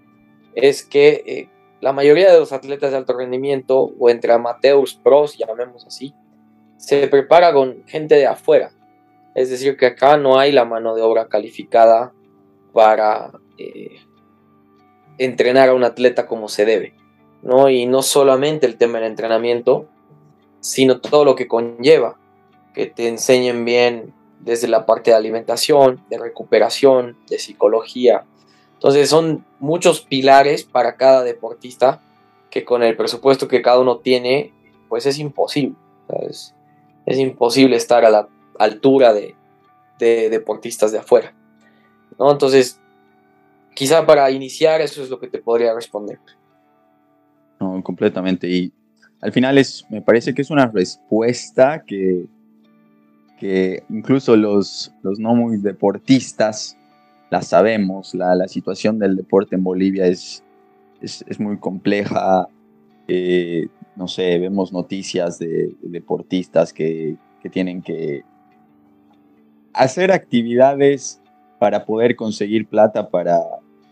[0.55, 1.49] es que eh,
[1.81, 6.15] la mayoría de los atletas de alto rendimiento, o entre amateurs, pros, llamemos así,
[6.77, 8.73] se prepara con gente de afuera,
[9.35, 12.13] es decir, que acá no hay la mano de obra calificada
[12.73, 14.01] para eh,
[15.19, 16.95] entrenar a un atleta como se debe.
[17.43, 17.69] ¿no?
[17.69, 19.89] Y no solamente el tema del entrenamiento,
[20.61, 22.19] sino todo lo que conlleva,
[22.75, 28.25] que te enseñen bien desde la parte de alimentación, de recuperación, de psicología.
[28.75, 32.03] Entonces son muchos pilares para cada deportista
[32.51, 34.53] que con el presupuesto que cada uno tiene,
[34.89, 35.77] pues es imposible.
[36.29, 36.55] Es,
[37.07, 38.29] es imposible estar a la
[38.63, 39.35] altura de,
[39.99, 41.33] deportistas de afuera.
[42.19, 42.33] ¿no?
[42.33, 42.81] Entonces,
[43.75, 46.19] quizá para iniciar eso es lo que te podría responder.
[47.61, 48.49] No, completamente.
[48.49, 48.73] Y
[49.21, 52.27] al final es, me parece que es una respuesta que,
[53.39, 56.77] que incluso los, los no muy deportistas
[57.31, 60.43] la sabemos, la, la situación del deporte en Bolivia es,
[61.01, 62.49] es, es muy compleja,
[63.09, 68.23] eh, no sé, vemos noticias de, deportistas que, que tienen que
[69.73, 71.21] hacer actividades
[71.59, 73.39] para poder conseguir plata para,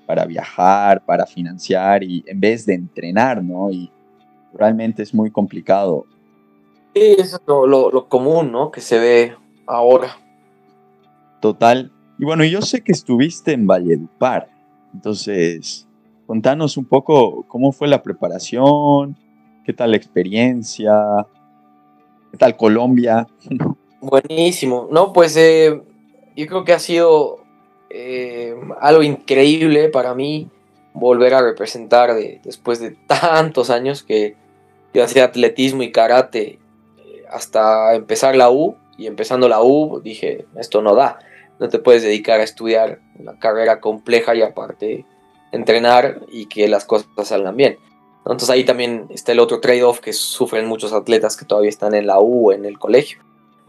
[0.07, 3.71] para viajar, para financiar y en vez de entrenar, ¿no?
[3.71, 3.91] Y
[4.53, 6.07] realmente es muy complicado.
[6.95, 8.71] Sí, eso es lo, lo común, ¿no?
[8.71, 10.17] Que se ve ahora.
[11.41, 11.93] Total.
[12.19, 14.49] Y bueno, yo sé que estuviste en Valledupar,
[14.93, 15.89] entonces
[16.27, 19.17] contanos un poco cómo fue la preparación,
[19.65, 20.93] qué tal la experiencia,
[22.31, 23.27] qué tal Colombia.
[24.01, 24.89] Buenísimo.
[24.91, 25.81] No, pues eh,
[26.37, 27.41] yo creo que ha sido
[27.91, 30.49] eh, algo increíble para mí
[30.93, 34.37] volver a representar después de tantos años que
[34.95, 36.59] yo hacía atletismo y karate
[36.99, 41.21] eh, hasta empezar la U y empezando la U dije esto no da
[41.61, 45.05] no te puedes dedicar a estudiar una carrera compleja y aparte
[45.53, 47.79] entrenar y que las cosas salgan bien.
[48.19, 52.07] Entonces ahí también está el otro trade-off que sufren muchos atletas que todavía están en
[52.07, 53.21] la U en el colegio.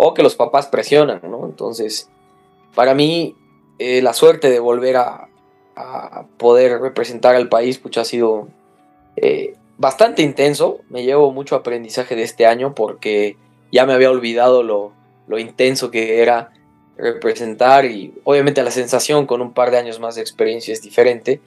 [0.03, 1.45] O que los papás presionan, ¿no?
[1.45, 2.09] Entonces,
[2.73, 3.35] para mí,
[3.77, 5.27] eh, la suerte de volver a,
[6.37, 8.47] poder representar al país, ha sido
[9.15, 10.79] eh, bastante intenso.
[10.89, 13.37] Me llevo mucho aprendizaje de este año porque
[13.71, 14.91] ya me había olvidado lo,
[15.27, 16.51] lo intenso que era
[16.97, 21.41] representar y obviamente la sensación con un par de años más de experiencia es diferente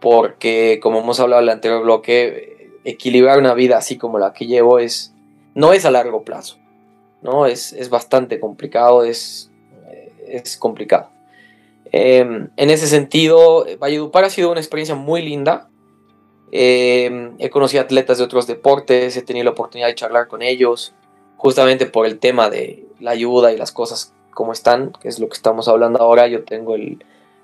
[0.00, 4.46] porque como hemos hablado en el anterior bloque, equilibrar una vida así como la que
[4.46, 5.14] llevo es,
[5.54, 6.58] no es a largo plazo,
[7.24, 7.46] ¿no?
[7.46, 9.50] Es, es bastante complicado, es,
[10.28, 11.08] es complicado.
[11.90, 15.68] Em, en ese sentido, Valledupar ha sido una experiencia muy linda.
[16.52, 20.94] Em, he conocido atletas de otros deportes, he tenido la oportunidad de charlar con ellos,
[21.36, 25.28] justamente por el tema de la ayuda y las cosas como están, que es lo
[25.28, 26.26] que estamos hablando ahora.
[26.26, 26.76] Yo tengo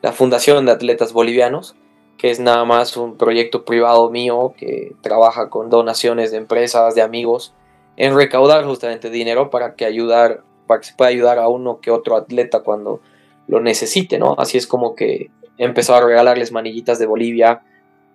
[0.02, 1.74] la Fundación de Atletas Bolivianos,
[2.18, 7.02] que es nada más un proyecto privado mío que trabaja con donaciones de empresas, de
[7.02, 7.54] amigos,
[8.00, 11.90] en recaudar justamente dinero para que ayudar, para que se pueda ayudar a uno que
[11.90, 13.02] otro atleta cuando
[13.46, 14.34] lo necesite, ¿no?
[14.38, 17.60] Así es como que he empezado a regalarles manillitas de Bolivia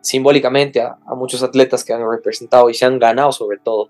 [0.02, 3.90] simbólicamente a, muchos atletas que han representado y se han ganado sobre todo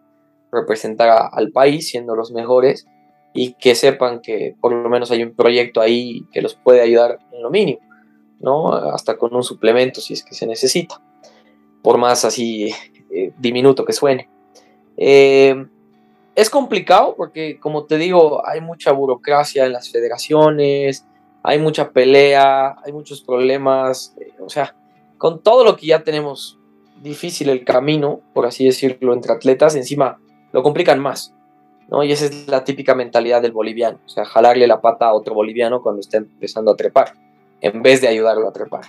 [0.51, 2.85] representar al país siendo los mejores
[3.33, 7.19] y que sepan que por lo menos hay un proyecto ahí que los puede ayudar
[7.31, 7.79] en lo mínimo,
[8.41, 8.73] ¿no?
[8.73, 11.01] Hasta con un suplemento si es que se necesita,
[11.81, 12.69] por más así
[13.11, 14.29] eh, diminuto que suene.
[14.97, 15.55] Eh,
[16.35, 21.05] es complicado porque, como te digo, hay mucha burocracia en las federaciones,
[21.43, 24.75] hay mucha pelea, hay muchos problemas, eh, o sea,
[25.17, 26.59] con todo lo que ya tenemos
[27.01, 30.19] difícil el camino, por así decirlo, entre atletas, encima
[30.51, 31.33] lo complican más.
[31.87, 32.03] ¿no?
[32.03, 35.35] Y esa es la típica mentalidad del boliviano, o sea, jalarle la pata a otro
[35.35, 37.13] boliviano cuando está empezando a trepar,
[37.61, 38.85] en vez de ayudarlo a trepar,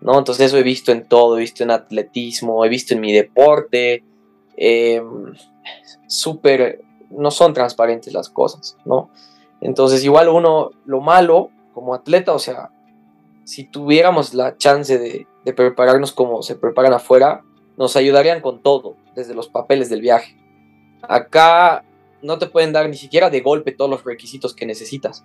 [0.00, 0.18] ¿no?
[0.18, 4.02] Entonces eso he visto en todo, he visto en atletismo, he visto en mi deporte,
[4.56, 5.34] em,
[6.06, 9.10] súper, no son transparentes las cosas, ¿no?
[9.60, 12.70] Entonces igual uno, lo malo como atleta, o sea,
[13.44, 17.42] si tuviéramos la chance de, prepararnos como se preparan afuera,
[17.76, 20.36] nos ayudarían con todo, desde los papeles del viaje.
[21.02, 21.84] Acá
[22.22, 25.24] no te pueden dar ni siquiera de golpe todos los requisitos que necesitas.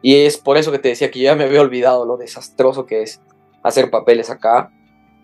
[0.00, 3.02] Y es por eso que te decía que ya me había olvidado lo desastroso que
[3.02, 3.20] es
[3.62, 4.72] hacer papeles acá.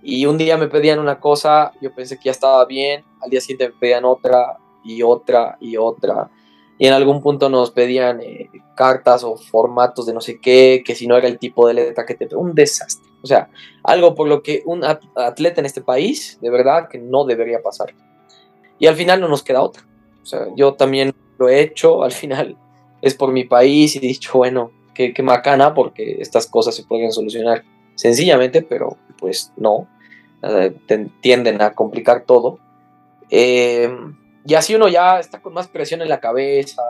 [0.02, 3.40] Y un día me pedían una cosa, yo pensé que ya estaba bien, al día
[3.40, 6.30] siguiente me pedían otra y otra y otra.
[6.78, 10.94] Y en algún punto nos pedían eh, cartas o formatos de no sé qué, que
[10.94, 12.34] si no era el tipo de letra que te...
[12.36, 13.08] Un desastre.
[13.22, 13.50] O sea,
[13.82, 17.92] algo por lo que un atleta en este país, de verdad, que no debería pasar.
[18.78, 19.82] Y al final no nos queda otra.
[20.22, 22.56] O sea, yo también lo he hecho, al final
[23.02, 26.84] es por mi país y he dicho, bueno, qué, qué macana, porque estas cosas se
[26.84, 27.64] pueden solucionar
[27.96, 29.88] sencillamente, pero pues no,
[31.20, 32.58] tienden a complicar todo.
[33.30, 36.82] Em, y así uno ya está con más presión en la cabeza,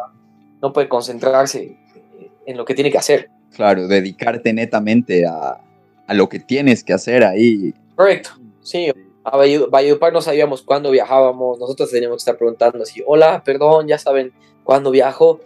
[0.62, 1.76] no puede concentrarse
[2.46, 3.30] en lo que tiene que hacer.
[3.54, 5.60] Claro, dedicarte netamente a,
[6.06, 7.74] a lo que tienes que hacer ahí.
[7.96, 8.30] Correcto,
[8.62, 8.92] sí
[9.30, 9.36] a
[9.70, 14.32] Valledupar no sabíamos cuándo viajábamos, nosotros teníamos que estar preguntando así, hola, perdón, ya saben
[14.64, 15.40] cuándo viajo.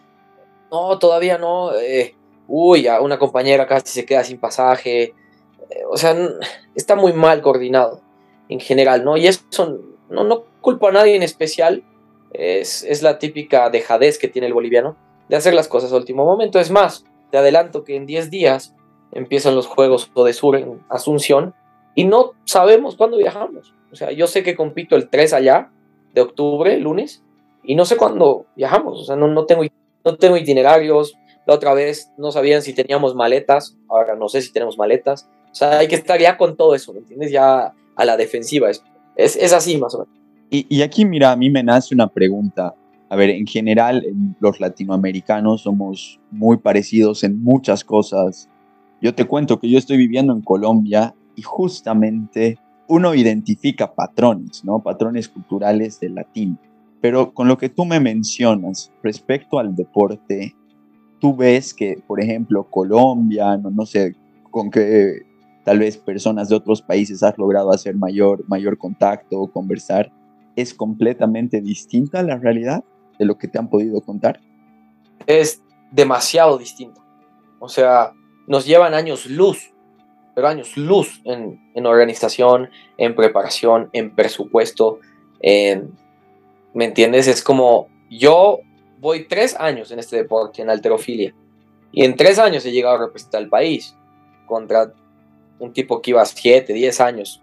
[0.70, 1.74] No, todavía no.
[1.74, 2.14] Eh,
[2.46, 5.14] uy, una compañera casi se queda sin pasaje.
[5.90, 6.16] O sea,
[6.74, 8.00] está muy mal coordinado
[8.48, 9.16] en general, ¿no?
[9.16, 11.84] Y eso no, no culpo a nadie en especial.
[12.32, 14.96] Es, es la típica dejadez que tiene el boliviano
[15.28, 16.58] de hacer las cosas a último momento.
[16.58, 18.74] Es más, te adelanto que en 10 días
[19.12, 21.54] empiezan los Juegos de Sur en Asunción
[21.94, 23.74] y no sabemos cuándo viajamos.
[23.92, 25.70] O sea, yo sé que compito el 3 allá,
[26.14, 27.22] de octubre, lunes,
[27.62, 29.62] y no sé cuándo viajamos, o sea, no, no, tengo,
[30.04, 31.14] no tengo itinerarios,
[31.46, 35.54] la otra vez no sabían si teníamos maletas, ahora no sé si tenemos maletas, o
[35.54, 37.30] sea, hay que estar ya con todo eso, ¿me entiendes?
[37.30, 38.82] Ya a la defensiva, es,
[39.16, 40.14] es, es así más o menos.
[40.50, 42.74] Y, y, aquí, mira, a mí me nace una pregunta.
[43.08, 44.04] A ver, en general,
[44.40, 48.48] los latinoamericanos somos muy parecidos en muchas cosas.
[49.00, 54.82] Yo te cuento que yo estoy viviendo en Colombia y justamente uno identifica patrones, ¿no?
[54.82, 56.58] Patrones culturales del latino.
[57.00, 60.54] Pero con lo que tú me mencionas respecto al deporte,
[61.18, 64.14] tú ves que, por ejemplo, Colombia, no, no sé,
[64.50, 65.22] con qué
[65.64, 70.12] tal vez personas de otros países has logrado hacer mayor, mayor contacto o conversar,
[70.56, 72.84] es completamente distinta la realidad
[73.18, 74.40] de lo que te han podido contar.
[75.26, 77.02] Es demasiado distinto.
[77.58, 78.12] O sea,
[78.46, 79.72] nos llevan años luz,
[80.34, 84.98] pero años luz en, en organización, en preparación, en presupuesto,
[85.40, 85.92] en
[86.74, 87.28] ¿Me entiendes?
[87.28, 88.60] Es como yo
[88.98, 91.34] voy tres años en este deporte, en alterofilia,
[91.92, 93.94] y en tres años he llegado a representar al país
[94.46, 94.92] contra
[95.62, 97.40] un tipo que iba siete, diez años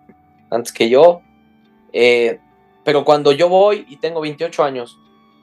[0.49, 1.21] antes que yo.
[1.93, 2.39] Eh,
[2.83, 4.99] pero cuando yo voy y tengo 28 años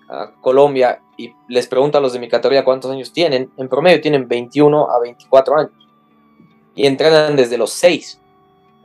[0.08, 4.00] a Colombia y les pregunto a los de mi categoría cuántos años tienen, en promedio
[4.00, 5.72] tienen 21 a 24 años.
[6.74, 8.20] Y entrenan desde los 6.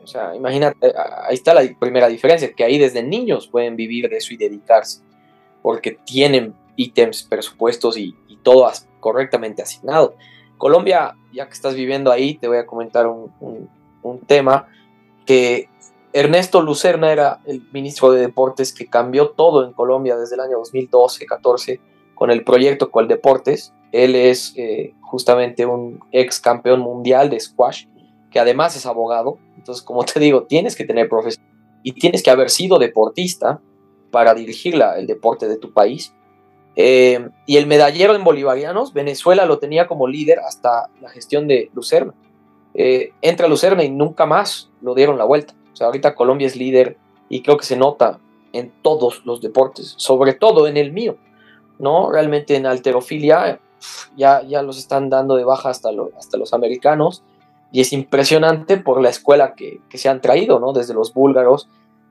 [0.03, 0.93] O sea, imagínate,
[1.27, 5.01] ahí está la primera diferencia, que ahí desde niños pueden vivir de eso y dedicarse,
[5.61, 10.15] porque tienen ítems, presupuestos y, todo correctamente asignado.
[10.57, 13.69] Colombia, ya que estás viviendo ahí, te voy a comentar un, un
[14.25, 14.67] tema
[15.25, 15.69] que
[16.13, 20.57] Ernesto Lucerna era el ministro de Deportes que cambió todo en Colombia desde el año
[20.61, 21.79] 2012-14
[22.15, 23.73] con el proyecto Cual Deportes.
[23.91, 27.85] Él es eh, justamente un ex campeón mundial de squash,
[28.29, 31.45] que además es abogado entonces, como te digo, tienes que tener profesión
[31.83, 33.61] y tienes que haber sido deportista
[34.09, 36.15] para dirigir el deporte de tu país.
[36.75, 41.69] Eh, y el medallero en bolivarianos, Venezuela lo tenía como líder hasta la gestión de
[41.75, 42.15] Lucerna.
[42.73, 45.53] Eh, entra Lucerna y nunca más lo dieron la vuelta.
[45.73, 46.97] O sea, ahorita Colombia es líder
[47.29, 48.19] y creo que se nota
[48.53, 51.17] en todos los deportes, sobre todo en el mío.
[51.79, 52.11] ¿no?
[52.11, 53.59] Realmente en alterofilia
[54.15, 57.23] ya, ya los están dando de baja hasta, hasta los americanos
[57.71, 60.73] y es impresionante por la escuela que, se han traído, ¿no?
[60.73, 61.69] Desde los búlgaros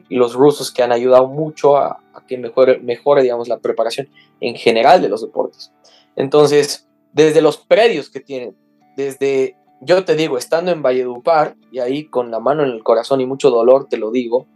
[0.09, 4.09] y los rusos que han ayudado mucho a, que mejore, mejore, digamos, la preparación
[4.41, 5.73] en general de los deportes.
[6.17, 8.57] Entonces, desde los predios que tienen,
[8.97, 13.21] desde, yo te digo, estando en Valledupar, y ahí con la mano en el corazón
[13.21, 14.47] y mucho dolor te lo digo,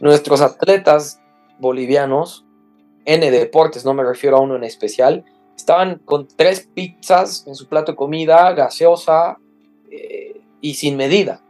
[0.00, 1.20] nuestros atletas
[1.58, 2.44] bolivianos,
[3.04, 5.24] N deportes, no me refiero a uno en especial,
[5.56, 9.38] estaban con tres pizzas en su plato de comida, gaseosa,
[9.90, 11.40] eh, y sin medida.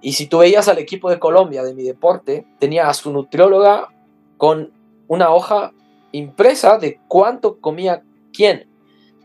[0.00, 3.88] Y si tú veías al equipo de Colombia de mi deporte, tenía a su nutrióloga
[4.36, 4.72] con
[5.08, 5.72] una hoja
[6.12, 8.68] impresa de cuánto comía quién.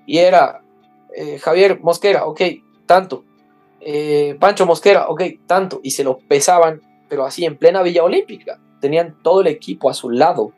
[0.07, 0.63] Y era
[1.15, 2.41] eh, Javier Mosquera, ok,
[2.85, 3.23] tanto.
[3.86, 5.80] Eh, Pancho Mosquera, ok, tanto.
[5.84, 8.60] Y se lo pesaban, pero así en plena Villa Olímpica.
[8.80, 10.54] Tenían todo el equipo a su lado,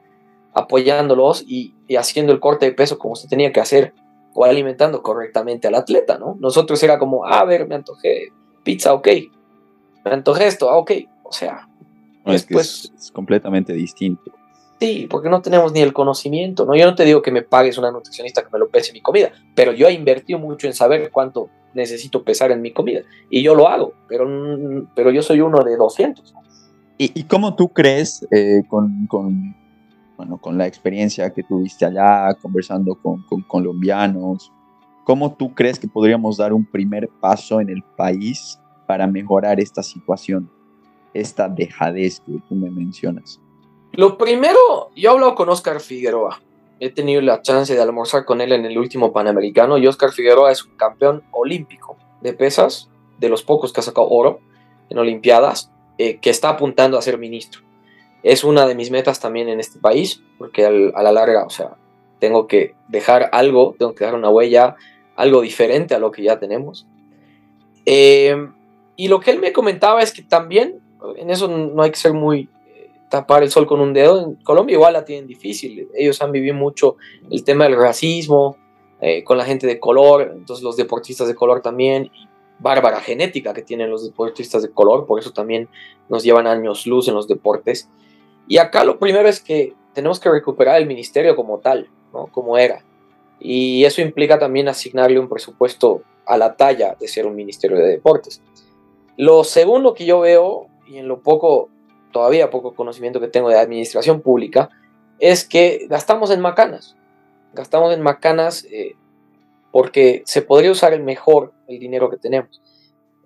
[0.54, 3.94] apoyándolos y, y haciendo el corte de peso como se tenía que hacer
[4.36, 6.36] o alimentando correctamente al atleta, ¿no?
[6.40, 8.34] Nosotros era como, a ver, me antojé
[8.64, 9.08] pizza, ok.
[10.04, 10.92] Me antojé esto, ah, ok.
[11.24, 11.70] O sea,
[12.26, 12.92] después...
[12.96, 14.32] Es, completamente distinto.
[14.80, 16.76] Sí, porque no tenemos ni el conocimiento, ¿no?
[16.76, 19.32] Yo no te digo que me pagues una nutricionista que me lo pese mi comida,
[19.56, 23.02] pero yo he invertido mucho en saber cuánto necesito pesar en mi comida.
[23.30, 24.28] Y yo lo hago, pero,
[24.96, 26.34] pero yo soy uno de 200.
[26.98, 29.56] ¿Y, y cómo tú crees, eh, con, con,
[30.18, 34.52] bueno, con la experiencia que tuviste allá, conversando con, con colombianos,
[35.06, 39.84] ¿Cómo tú crees que podríamos dar un primer paso en el país para mejorar esta
[39.84, 40.50] situación,
[41.14, 43.40] esta dejadez que tú me mencionas?
[43.92, 46.42] Lo primero, yo he hablado con Oscar Figueroa.
[46.80, 50.52] He tenido la chance de almorzar con él en el último Panamericano y Oscar Figueroa
[50.52, 54.40] es un campeón olímpico de pesas, de los pocos que ha sacado oro
[54.90, 57.62] en Olimpiadas, eh, que está apuntando a ser ministro.
[58.24, 61.76] Es una de mis metas también en este país, porque a la larga, o sea,
[62.20, 64.76] tengo que dejar algo, tengo que dejar una huella,
[65.16, 66.88] algo diferente a lo que ya tenemos.
[67.86, 68.36] Eh,
[68.96, 70.82] y lo que él me comentaba es que también,
[71.18, 72.50] en eso no hay que ser muy
[73.10, 76.56] tapar el sol con un dedo, en Colombia igual la tienen difícil, ellos han vivido
[76.56, 76.98] mucho
[77.30, 78.58] el tema del racismo,
[79.02, 82.12] eh, con la gente de color, entonces los deportistas de color también,
[82.60, 85.68] bárbara genética que tienen los deportistas de color, por eso también
[86.10, 87.90] nos llevan años luz en los deportes.
[88.48, 92.28] Y acá lo primero es que tenemos que recuperar el ministerio como tal, ¿no?
[92.28, 92.84] como era
[93.40, 97.88] y eso implica también asignarle un presupuesto a la talla de ser un Ministerio de
[97.88, 98.42] Deportes.
[99.18, 101.70] Lo segundo que yo veo, y en lo poco,
[102.16, 104.70] todavía poco conocimiento que tengo de administración pública,
[105.20, 106.96] es que gastamos en macanas.
[107.52, 108.96] Gastamos en macanas eh,
[109.74, 112.62] porque se podría usar mejor el dinero que tenemos.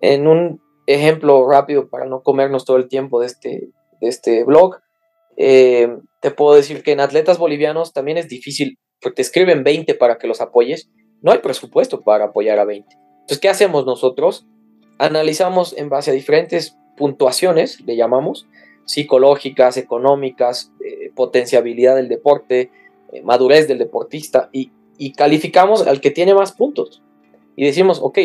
[0.00, 3.70] En un ejemplo rápido para no comernos todo el tiempo de este,
[4.00, 4.78] de este blog,
[5.36, 9.94] eh, te puedo decir que en atletas bolivianos también es difícil, porque te escriben 20
[9.94, 10.90] para que los apoyes,
[11.22, 12.92] no hay presupuesto para apoyar a 20.
[12.92, 14.48] Entonces, ¿qué hacemos nosotros?
[14.98, 18.48] Analizamos en base a diferentes puntuaciones, le llamamos,
[18.84, 22.70] psicológicas, económicas, eh, potenciabilidad del deporte,
[23.12, 27.02] eh, madurez del deportista, y, y calificamos al que tiene más puntos.
[27.56, 28.18] Y decimos, ok,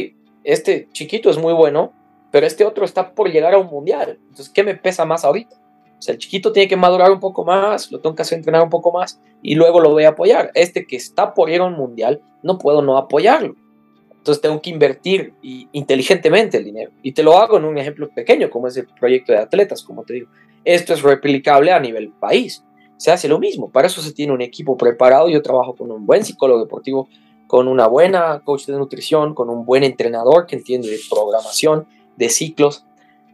[0.43, 1.93] este chiquito es muy bueno,
[2.31, 4.19] pero este otro está por llegar a un mundial.
[4.29, 5.55] Entonces, ¿qué me pesa más ahorita?
[5.97, 8.61] O sea, el chiquito tiene que madurar un poco más, lo tengo que hacer entrenar
[8.61, 10.51] un poco más y luego lo voy a apoyar.
[10.53, 13.55] Este que está por ir a un mundial, no puedo no apoyarlo.
[14.25, 15.33] Entonces tengo que invertir
[15.71, 16.91] inteligentemente el dinero.
[17.03, 20.03] Y te lo hago en un ejemplo pequeño, como es el proyecto de atletas, como
[20.03, 20.27] te digo.
[20.65, 22.63] Esto es replicable a nivel país.
[22.97, 23.69] Se hace lo mismo.
[23.69, 25.29] Para eso se tiene un equipo preparado.
[25.29, 27.07] Yo trabajo con un buen psicólogo deportivo,
[27.47, 31.87] con una buena coach de nutrición, con un buen entrenador que entiende de programación,
[32.17, 32.85] de ciclos,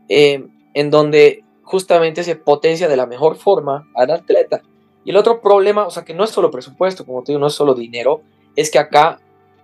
[0.10, 4.62] eh, en donde justamente se potencia de la mejor forma al atleta.
[5.06, 7.48] Y el otro problema, o sea, que no es solo presupuesto, como te digo, no
[7.48, 8.22] es solo dinero,
[8.56, 9.20] es que acá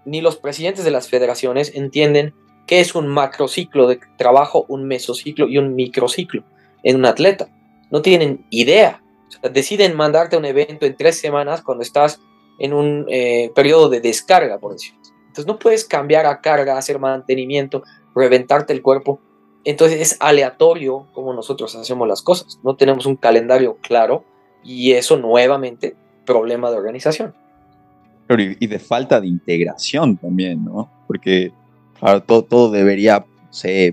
[0.06, 2.34] ni los presidentes de las federaciones entienden
[2.66, 6.44] qué es un macrociclo de trabajo, un mesociclo y un microciclo
[6.84, 7.50] en un atleta.
[7.92, 9.04] No tienen idea.
[9.52, 12.20] deciden mandarte un evento en tres semanas cuando estás
[12.60, 15.00] en un eh, periodo de descarga, por decirlo.
[15.28, 17.84] Entonces no puedes cambiar a carga, hacer mantenimiento,
[18.16, 19.20] reventarte el cuerpo
[19.68, 22.58] entonces es aleatorio como nosotros hacemos las cosas.
[22.64, 24.24] No tenemos un calendario claro
[24.64, 25.94] y eso nuevamente
[26.26, 27.36] problema de organización.
[28.30, 30.90] y de falta de integración también, ¿no?
[31.06, 31.52] Porque
[32.26, 33.26] todo, todo debería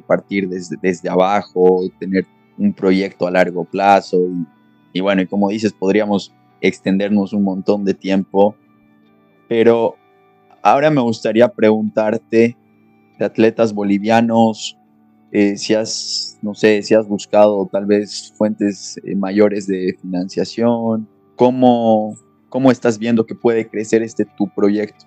[0.07, 2.25] partir desde, desde abajo, tener
[2.59, 4.19] un proyecto a largo plazo
[4.93, 8.55] y, bueno, y como dices, podríamos extendernos un montón de tiempo,
[9.49, 9.97] pero
[10.63, 12.57] ahora me gustaría preguntarte
[13.19, 14.79] de atletas bolivianos,
[15.33, 21.09] eh, si has, no sé, si has buscado tal vez fuentes eh, mayores de financiación,
[21.35, 22.17] ¿cómo,
[22.49, 25.07] ¿cómo estás viendo que puede crecer este tu proyecto?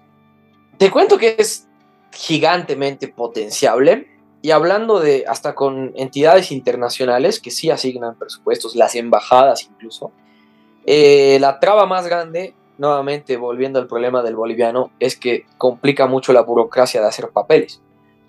[0.77, 1.67] Te cuento que es
[2.11, 4.16] gigantemente potenciable
[4.47, 10.13] y hablando de hasta con entidades internacionales que sí asignan presupuestos, las embajadas incluso,
[10.85, 16.31] eh, la traba más grande, nuevamente volviendo al problema del boliviano, es que complica mucho
[16.31, 17.81] la burocracia de hacer papeles.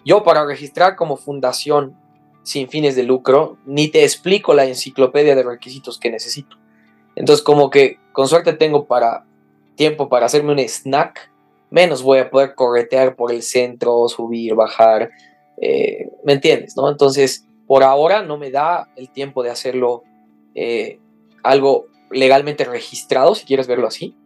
[0.05, 1.97] Yo para registrar como fundación
[2.43, 6.57] sin fines de lucro, ni te explico la enciclopedia de requisitos que necesito.
[7.15, 9.25] Entonces como que con suerte tengo para
[9.77, 11.31] tiempo para hacerme un snack,
[11.71, 15.11] menos voy a poder corretear por el centro, subir, bajar,
[15.61, 16.77] eh, ¿me entiendes?
[16.77, 16.89] ¿no?
[16.91, 20.03] Entonces por ahora no me da el tiempo de hacerlo
[20.55, 20.99] eh,
[21.43, 24.17] algo legalmente registrado, si quieres verlo así.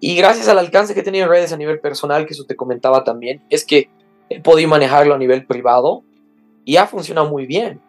[0.00, 2.56] Y gracias al alcance que he tenido en redes a nivel personal, que eso te
[2.56, 3.90] comentaba también, es que
[4.30, 6.02] he podido manejarlo a nivel privado
[6.64, 7.80] y ha funcionado muy bien.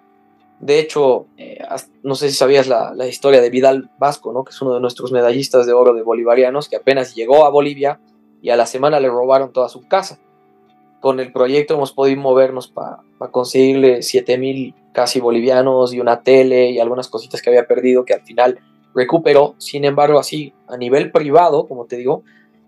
[0.59, 1.59] De hecho, eh,
[2.03, 4.43] no sé si sabías la, historia de Vidal Vasco, ¿no?
[4.43, 8.01] que es uno de nuestros medallistas de oro de bolivarianos, que apenas llegó a Bolivia
[8.41, 10.19] y a la semana le robaron toda su casa.
[10.99, 16.71] Con el proyecto hemos podido movernos para conseguirle 7 mil casi bolivianos y una tele
[16.71, 18.59] y algunas cositas que había perdido que al final
[18.93, 19.55] recuperó.
[19.57, 22.23] Sin embargo, así a nivel privado, como te digo,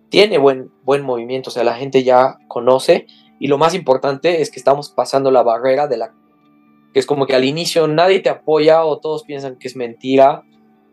[0.10, 3.08] tiene buen, buen movimiento, o sea, la gente ya conoce
[3.40, 6.14] y lo más importante es que estamos pasando la barrera de la
[6.94, 10.44] que es como que al inicio nadie te apoya o todos piensan que es mentira,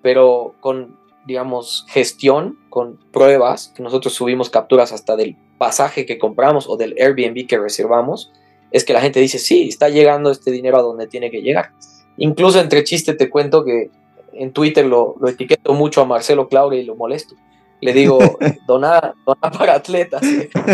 [0.02, 6.68] pero con, digamos, gestión, con pruebas, que nosotros subimos capturas hasta del pasaje que compramos
[6.68, 8.32] o del Airbnb que reservamos,
[8.70, 11.72] es que la gente dice, sí, está llegando este dinero a donde tiene que llegar.
[12.16, 13.90] Incluso entre chiste te cuento que
[14.32, 17.34] en Twitter lo, lo etiqueto mucho a Marcelo Claure y lo molesto
[17.80, 18.18] le digo,
[18.66, 20.22] dona, para atletas,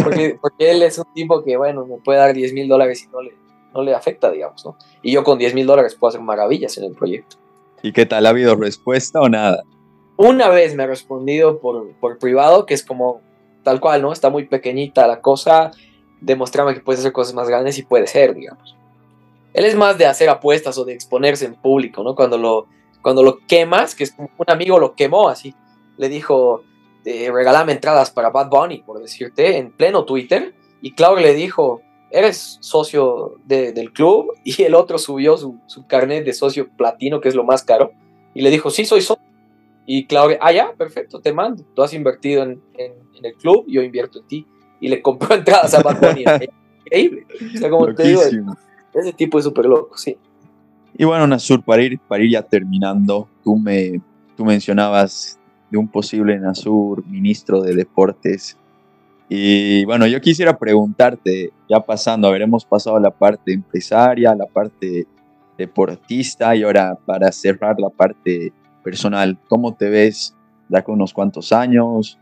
[0.02, 3.08] porque, porque, él es un tipo que, bueno, me puede dar 10 mil dólares y
[3.08, 3.32] no le,
[3.74, 4.76] no le afecta, digamos, ¿no?
[5.02, 7.36] Y yo con 10 mil dólares puedo hacer maravillas en el proyecto.
[7.82, 8.24] ¿Y qué tal?
[8.26, 9.62] ¿Ha habido respuesta o nada?
[10.16, 13.20] Una vez me ha respondido por, por privado, que es como
[13.64, 14.12] tal cual, ¿no?
[14.12, 15.72] Está muy pequeñita la cosa,
[16.20, 18.76] demostrame que puedes hacer cosas más grandes y puede ser, digamos.
[19.52, 22.14] Él es más de hacer apuestas o de exponerse en público, ¿no?
[22.14, 22.66] Cuando lo,
[23.02, 25.54] cuando lo quemas, que es como un amigo lo quemó así,
[25.96, 26.62] le dijo,
[27.04, 30.54] eh, regalame entradas para Bad Bunny, por decirte, en pleno Twitter.
[30.80, 34.32] Y Claudio le dijo, eres socio del club.
[34.44, 37.92] Y el otro subió su, carnet de socio platino, que es lo más caro.
[38.34, 39.24] Y le dijo, sí, soy socio.
[39.86, 41.64] Y Claudio, ah, ya, perfecto, te mando.
[41.74, 42.60] Tú has invertido en,
[43.22, 44.46] el club, yo invierto en ti.
[44.80, 46.24] Y le compró entradas a Bad Bunny.
[46.84, 47.26] Increíble.
[47.54, 48.22] O sea, como te digo,
[48.92, 50.16] ese tipo es súper loco, sí.
[50.96, 54.00] Y bueno, Nasur, para ir, para ir ya terminando, tú, me,
[54.36, 55.38] tú mencionabas
[55.70, 58.56] de un posible Nasur, ministro de Deportes.
[59.28, 65.06] Y bueno, yo quisiera preguntarte, ya pasando, habremos pasado la parte empresaria, la parte
[65.56, 68.52] deportista y ahora para cerrar la parte
[68.84, 70.36] personal, ¿cómo te ves
[70.68, 72.20] ya con unos cuantos años?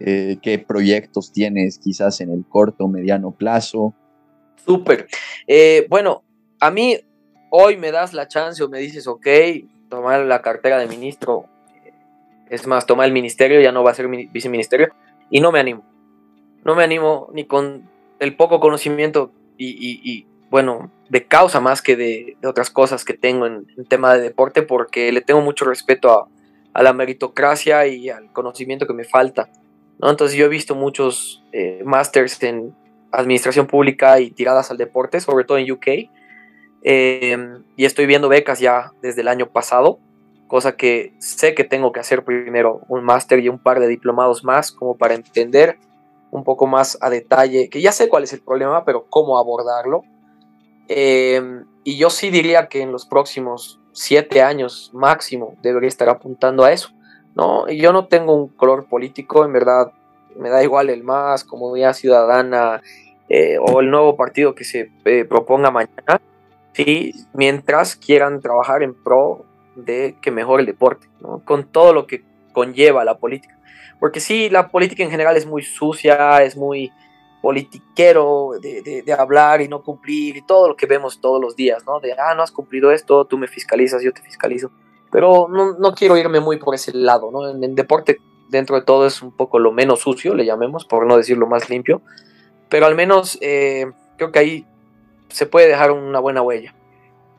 [0.00, 3.94] Eh, ¿Qué proyectos tienes quizás en el corto o mediano plazo?
[4.56, 5.06] Súper.
[5.46, 6.22] Eh, bueno,
[6.60, 6.98] a mí
[7.50, 9.26] hoy me das la chance o me dices, ok,
[9.88, 11.46] tomar la cartera de ministro,
[12.50, 14.88] es más, tomar el ministerio, ya no va a ser viceministerio,
[15.30, 15.84] y no me animo.
[16.64, 17.88] No me animo ni con
[18.18, 23.66] el poco conocimiento y, bueno, de causa más que de, otras cosas que tengo en,
[23.88, 26.28] tema de deporte, porque le tengo mucho respeto
[26.72, 29.48] a, la meritocracia y al conocimiento que me falta.
[30.00, 30.10] ¿no?
[30.10, 32.74] Entonces yo he visto muchos eh, másters en
[33.12, 35.86] administración pública y tiradas al deporte, sobre todo en UK,
[36.86, 39.98] Em, y estoy viendo becas ya desde el año pasado,
[40.48, 44.44] cosa que sé que tengo que hacer primero un máster y un par de diplomados
[44.44, 45.78] más como para entender
[46.30, 50.02] un poco más a detalle, que ya sé cuál es el problema, pero cómo abordarlo.
[50.88, 56.64] Em, y yo sí diría que en los próximos siete años máximo debería estar apuntando
[56.64, 56.90] a eso.
[57.34, 57.68] ¿no?
[57.68, 59.92] Yo no tengo un color político, en verdad
[60.36, 62.82] me da igual el más, comunidad ciudadana
[63.28, 66.20] eh, o el nuevo partido que se eh, proponga mañana.
[66.74, 67.14] ¿sí?
[67.32, 69.44] mientras quieran trabajar en pro
[69.76, 71.08] de que mejore el deporte,
[71.44, 72.22] con todo lo que
[72.52, 73.58] conlleva la política.
[73.98, 76.92] Porque sí, la política en general es muy sucia, es muy
[77.44, 82.00] politiquero de, hablar y no cumplir y todo lo que vemos todos los días, ¿no?
[82.00, 84.70] De, ah, no has cumplido esto, tú me fiscalizas, yo te fiscalizo.
[85.12, 87.46] Pero no, quiero irme muy por ese lado, ¿no?
[87.50, 88.18] En deporte,
[88.48, 91.46] dentro de todo, es un poco lo menos sucio, le llamemos, por no decir lo
[91.46, 92.00] más limpio.
[92.70, 94.66] Pero al menos eh, creo que ahí
[95.28, 96.74] se puede dejar una buena huella,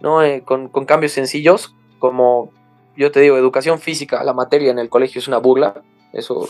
[0.01, 0.21] ¿no?
[0.21, 2.51] Eh, con, cambios sencillos, como
[2.95, 5.81] yo te digo, educación física, la materia en el colegio es una burla,
[6.13, 6.47] eso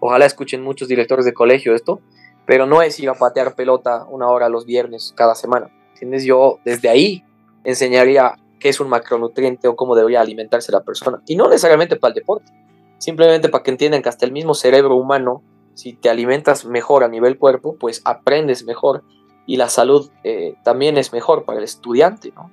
[0.00, 2.00] ojalá escuchen muchos directores de colegio esto,
[2.46, 6.24] pero no es ir a patear pelota una hora los viernes cada semana, ¿entiendes?
[6.24, 7.24] Yo desde ahí
[7.64, 12.10] enseñaría qué es un macronutriente o cómo debería alimentarse la persona, y no necesariamente para
[12.10, 12.52] el deporte,
[12.98, 15.42] simplemente para que entiendan que hasta el mismo cerebro humano,
[15.74, 19.02] si te alimentas mejor a nivel cuerpo, pues aprendes mejor
[19.46, 22.52] y la salud eh, también es mejor para el estudiante, ¿no?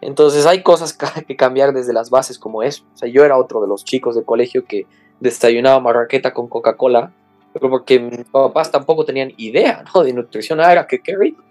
[0.00, 0.92] Entonces hay cosas
[1.26, 2.84] que cambiar desde las bases como eso.
[2.94, 4.86] O sea, yo era otro de los chicos de colegio que
[5.20, 7.12] desayunaba marraqueta con Coca-Cola,
[7.58, 10.02] pero porque mis papás tampoco tenían idea, ¿no?
[10.02, 10.60] De nutrición.
[10.60, 11.42] Ah, era que qué rico.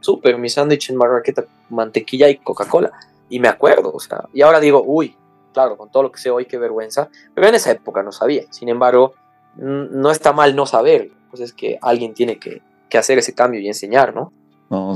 [0.00, 2.90] Súper, mi sándwich en marraqueta, mantequilla y Coca-Cola.
[3.28, 5.14] Y me acuerdo, o sea, y ahora digo, uy,
[5.52, 7.10] claro, con todo lo que sé hoy, qué vergüenza.
[7.34, 8.44] Pero en esa época no sabía.
[8.50, 9.12] Sin embargo,
[9.56, 11.10] no está mal no saber.
[11.28, 14.32] Pues es que alguien tiene que, que hacer ese cambio y enseñar, ¿no?
[14.70, 14.94] No,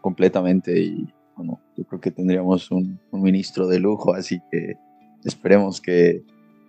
[0.00, 0.80] completamente.
[0.80, 4.76] Y bueno, yo creo que tendríamos un, ministro de lujo, así que
[5.24, 6.22] esperemos que,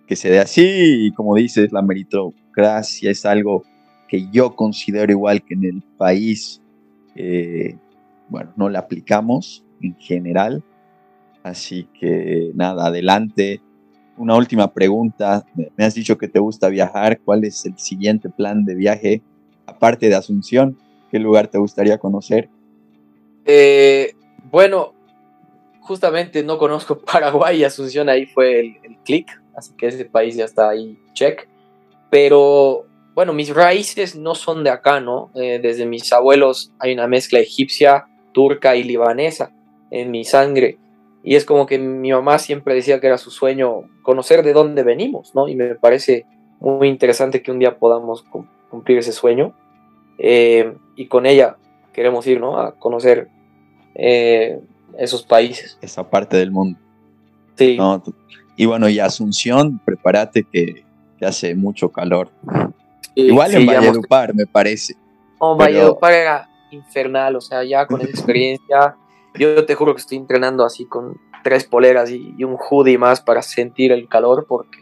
[0.06, 1.06] que se dé así.
[1.06, 1.80] Y como dices, la
[2.58, 3.64] meritocracia es algo
[4.08, 6.62] que yo considero igual que en el país,
[7.14, 7.76] eh,
[8.28, 10.62] bueno, no la aplicamos en general.
[11.42, 13.60] Así que nada, adelante.
[14.16, 15.44] Una última pregunta.
[15.76, 17.20] Me has dicho que te gusta viajar.
[17.20, 19.22] ¿Cuál es el siguiente plan de viaje
[19.68, 20.78] aparte de Asunción,
[21.10, 22.48] ¿qué lugar te gustaría conocer?
[23.44, 24.14] Eh,
[24.50, 24.94] bueno,
[25.80, 30.70] justamente no conozco Paraguay Asunción, ahí fue el, clic, así que ese país ya está
[30.70, 31.48] ahí, check.
[32.10, 35.30] Pero bueno, mis raíces no son de acá, ¿no?
[35.34, 39.52] Eh, desde mis abuelos hay una mezcla egipcia, turca y libanesa
[39.90, 40.78] en mi sangre.
[41.24, 44.82] Y es como que mi mamá siempre decía que era su sueño conocer de dónde
[44.84, 45.48] venimos, ¿no?
[45.48, 46.26] Y me parece
[46.60, 48.24] muy interesante que un día podamos
[48.70, 49.54] cumplir ese sueño.
[50.18, 51.56] Eh, y con ella
[51.92, 52.58] queremos ir ¿no?
[52.58, 53.28] a conocer
[53.94, 54.60] eh,
[54.96, 55.78] esos países.
[55.80, 56.78] Esa parte del mundo.
[57.56, 57.76] Sí.
[58.56, 60.84] y bueno, y Asunción, prepárate que,
[61.26, 62.30] hace mucho calor.
[63.14, 64.94] Igual en Valledupar, me parece.
[65.40, 68.96] No, Valledupar era infernal, o sea, ya con esa experiencia,
[69.34, 73.20] yo te juro que estoy entrenando así con tres poleras y, y un hoodie más
[73.20, 74.78] para sentir el calor porque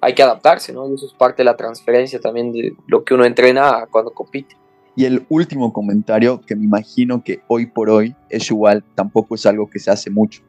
[0.00, 0.88] hay que adaptarse, ¿no?
[0.88, 4.56] Y eso es parte de la transferencia también de lo que uno entrena cuando compite.
[4.96, 9.46] Y el último comentario, que me imagino que hoy por hoy es igual, tampoco es
[9.46, 10.42] algo que se hace mucho.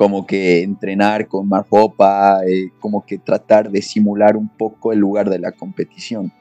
[0.00, 4.98] Como que entrenar con más ropa, eh, como que tratar de simular un poco el
[4.98, 6.32] lugar de la competición.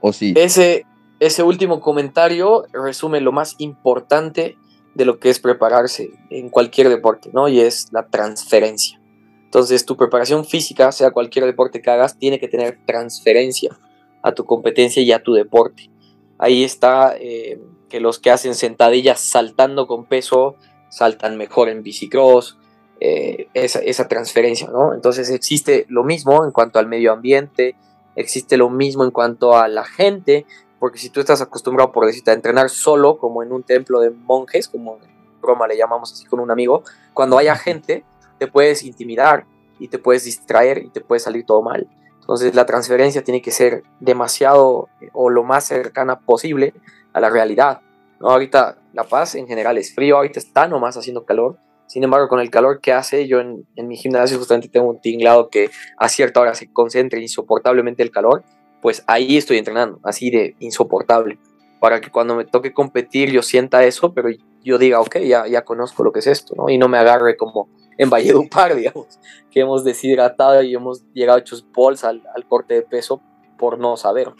[0.00, 0.32] ¿O sí?
[0.34, 0.86] Ese,
[1.20, 4.56] ese último comentario resume lo más importante
[4.94, 7.46] de lo que es prepararse en cualquier deporte, ¿no?
[7.48, 8.98] Y es la transferencia.
[9.44, 13.76] Entonces, tu preparación física, sea cualquier deporte que hagas, tiene que tener transferencia
[14.22, 15.90] a tu competencia y a tu deporte.
[16.38, 20.56] Ahí está eh, que los que hacen sentadillas saltando con peso
[20.88, 22.56] saltan mejor en bicicross,
[23.00, 24.94] eh, esa, esa, transferencia, ¿no?
[24.94, 27.76] Entonces existe lo mismo en cuanto al medio ambiente,
[28.16, 30.46] existe lo mismo en cuanto a la gente,
[30.78, 34.10] porque si tú estás acostumbrado, por decirte, a entrenar solo, como en un templo de
[34.10, 36.82] monjes, como en Roma le llamamos así con un amigo,
[37.12, 38.04] cuando haya gente,
[38.38, 39.46] te puedes intimidar
[39.78, 41.88] y te puedes distraer y te puede salir todo mal.
[42.20, 46.72] Entonces la transferencia tiene que ser demasiado o lo más cercana posible
[47.12, 47.80] a la realidad.
[48.20, 48.30] ¿no?
[48.30, 51.58] Ahorita La Paz en general es frío, ahorita está nomás haciendo calor.
[51.86, 55.48] Sin embargo, con el calor que hace, yo en, mi gimnasio justamente tengo un tinglado
[55.48, 58.42] que a cierta hora se concentra insoportablemente el calor,
[58.80, 61.38] pues ahí estoy entrenando, así de insoportable,
[61.80, 64.28] para que cuando me toque competir yo sienta eso, pero
[64.62, 66.68] yo diga, ok, ya, ya conozco lo que es esto, ¿no?
[66.68, 67.68] Y no me agarre como
[67.98, 69.20] en Valledupar, digamos,
[69.50, 73.20] que hemos deshidratado y hemos llegado hechos bols al, al corte de peso
[73.58, 74.32] por no saber.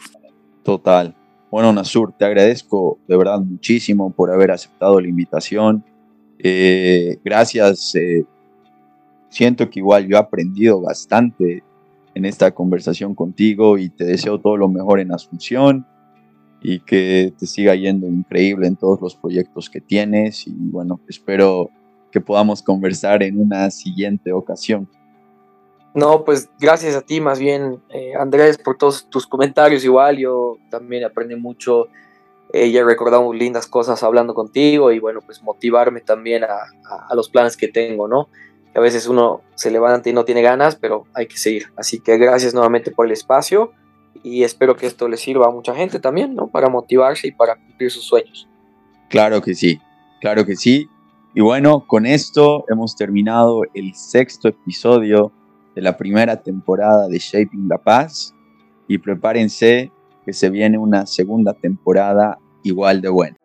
[0.63, 1.15] Total.
[1.51, 5.85] Bueno, Nasur, te agradezco de verdad muchísimo por haber aceptado la invitación.
[6.39, 7.95] Eh, gracias.
[7.95, 8.25] Eh,
[9.29, 11.63] siento que igual yo he aprendido bastante
[12.13, 15.85] en esta conversación contigo y te deseo todo lo mejor en Asunción
[16.61, 21.69] y que te siga yendo increíble en todos los proyectos que tienes y bueno, espero
[22.11, 24.89] que podamos conversar en una siguiente ocasión.
[25.93, 29.83] No, pues gracias a ti más bien, eh, Andrés, por todos tus comentarios.
[29.83, 31.87] Igual yo también aprendí mucho
[32.53, 37.15] y he recordado lindas cosas hablando contigo y bueno, pues motivarme también a, a, a
[37.15, 38.29] los planes que tengo, ¿no?
[38.75, 41.67] A veces uno se levanta y no tiene ganas, pero hay que seguir.
[41.77, 43.71] Así que gracias nuevamente por el espacio
[44.21, 46.47] y espero que esto le sirva a mucha gente también, ¿no?
[46.47, 48.47] Para motivarse y para cumplir sus sueños.
[49.09, 49.79] Claro que sí,
[50.19, 50.89] claro que sí.
[51.33, 55.31] Y bueno, con esto hemos terminado el sexto episodio
[55.75, 58.33] de la primera temporada de Shaping La Paz
[58.87, 59.91] y prepárense
[60.25, 63.37] que se viene una segunda temporada igual de buena.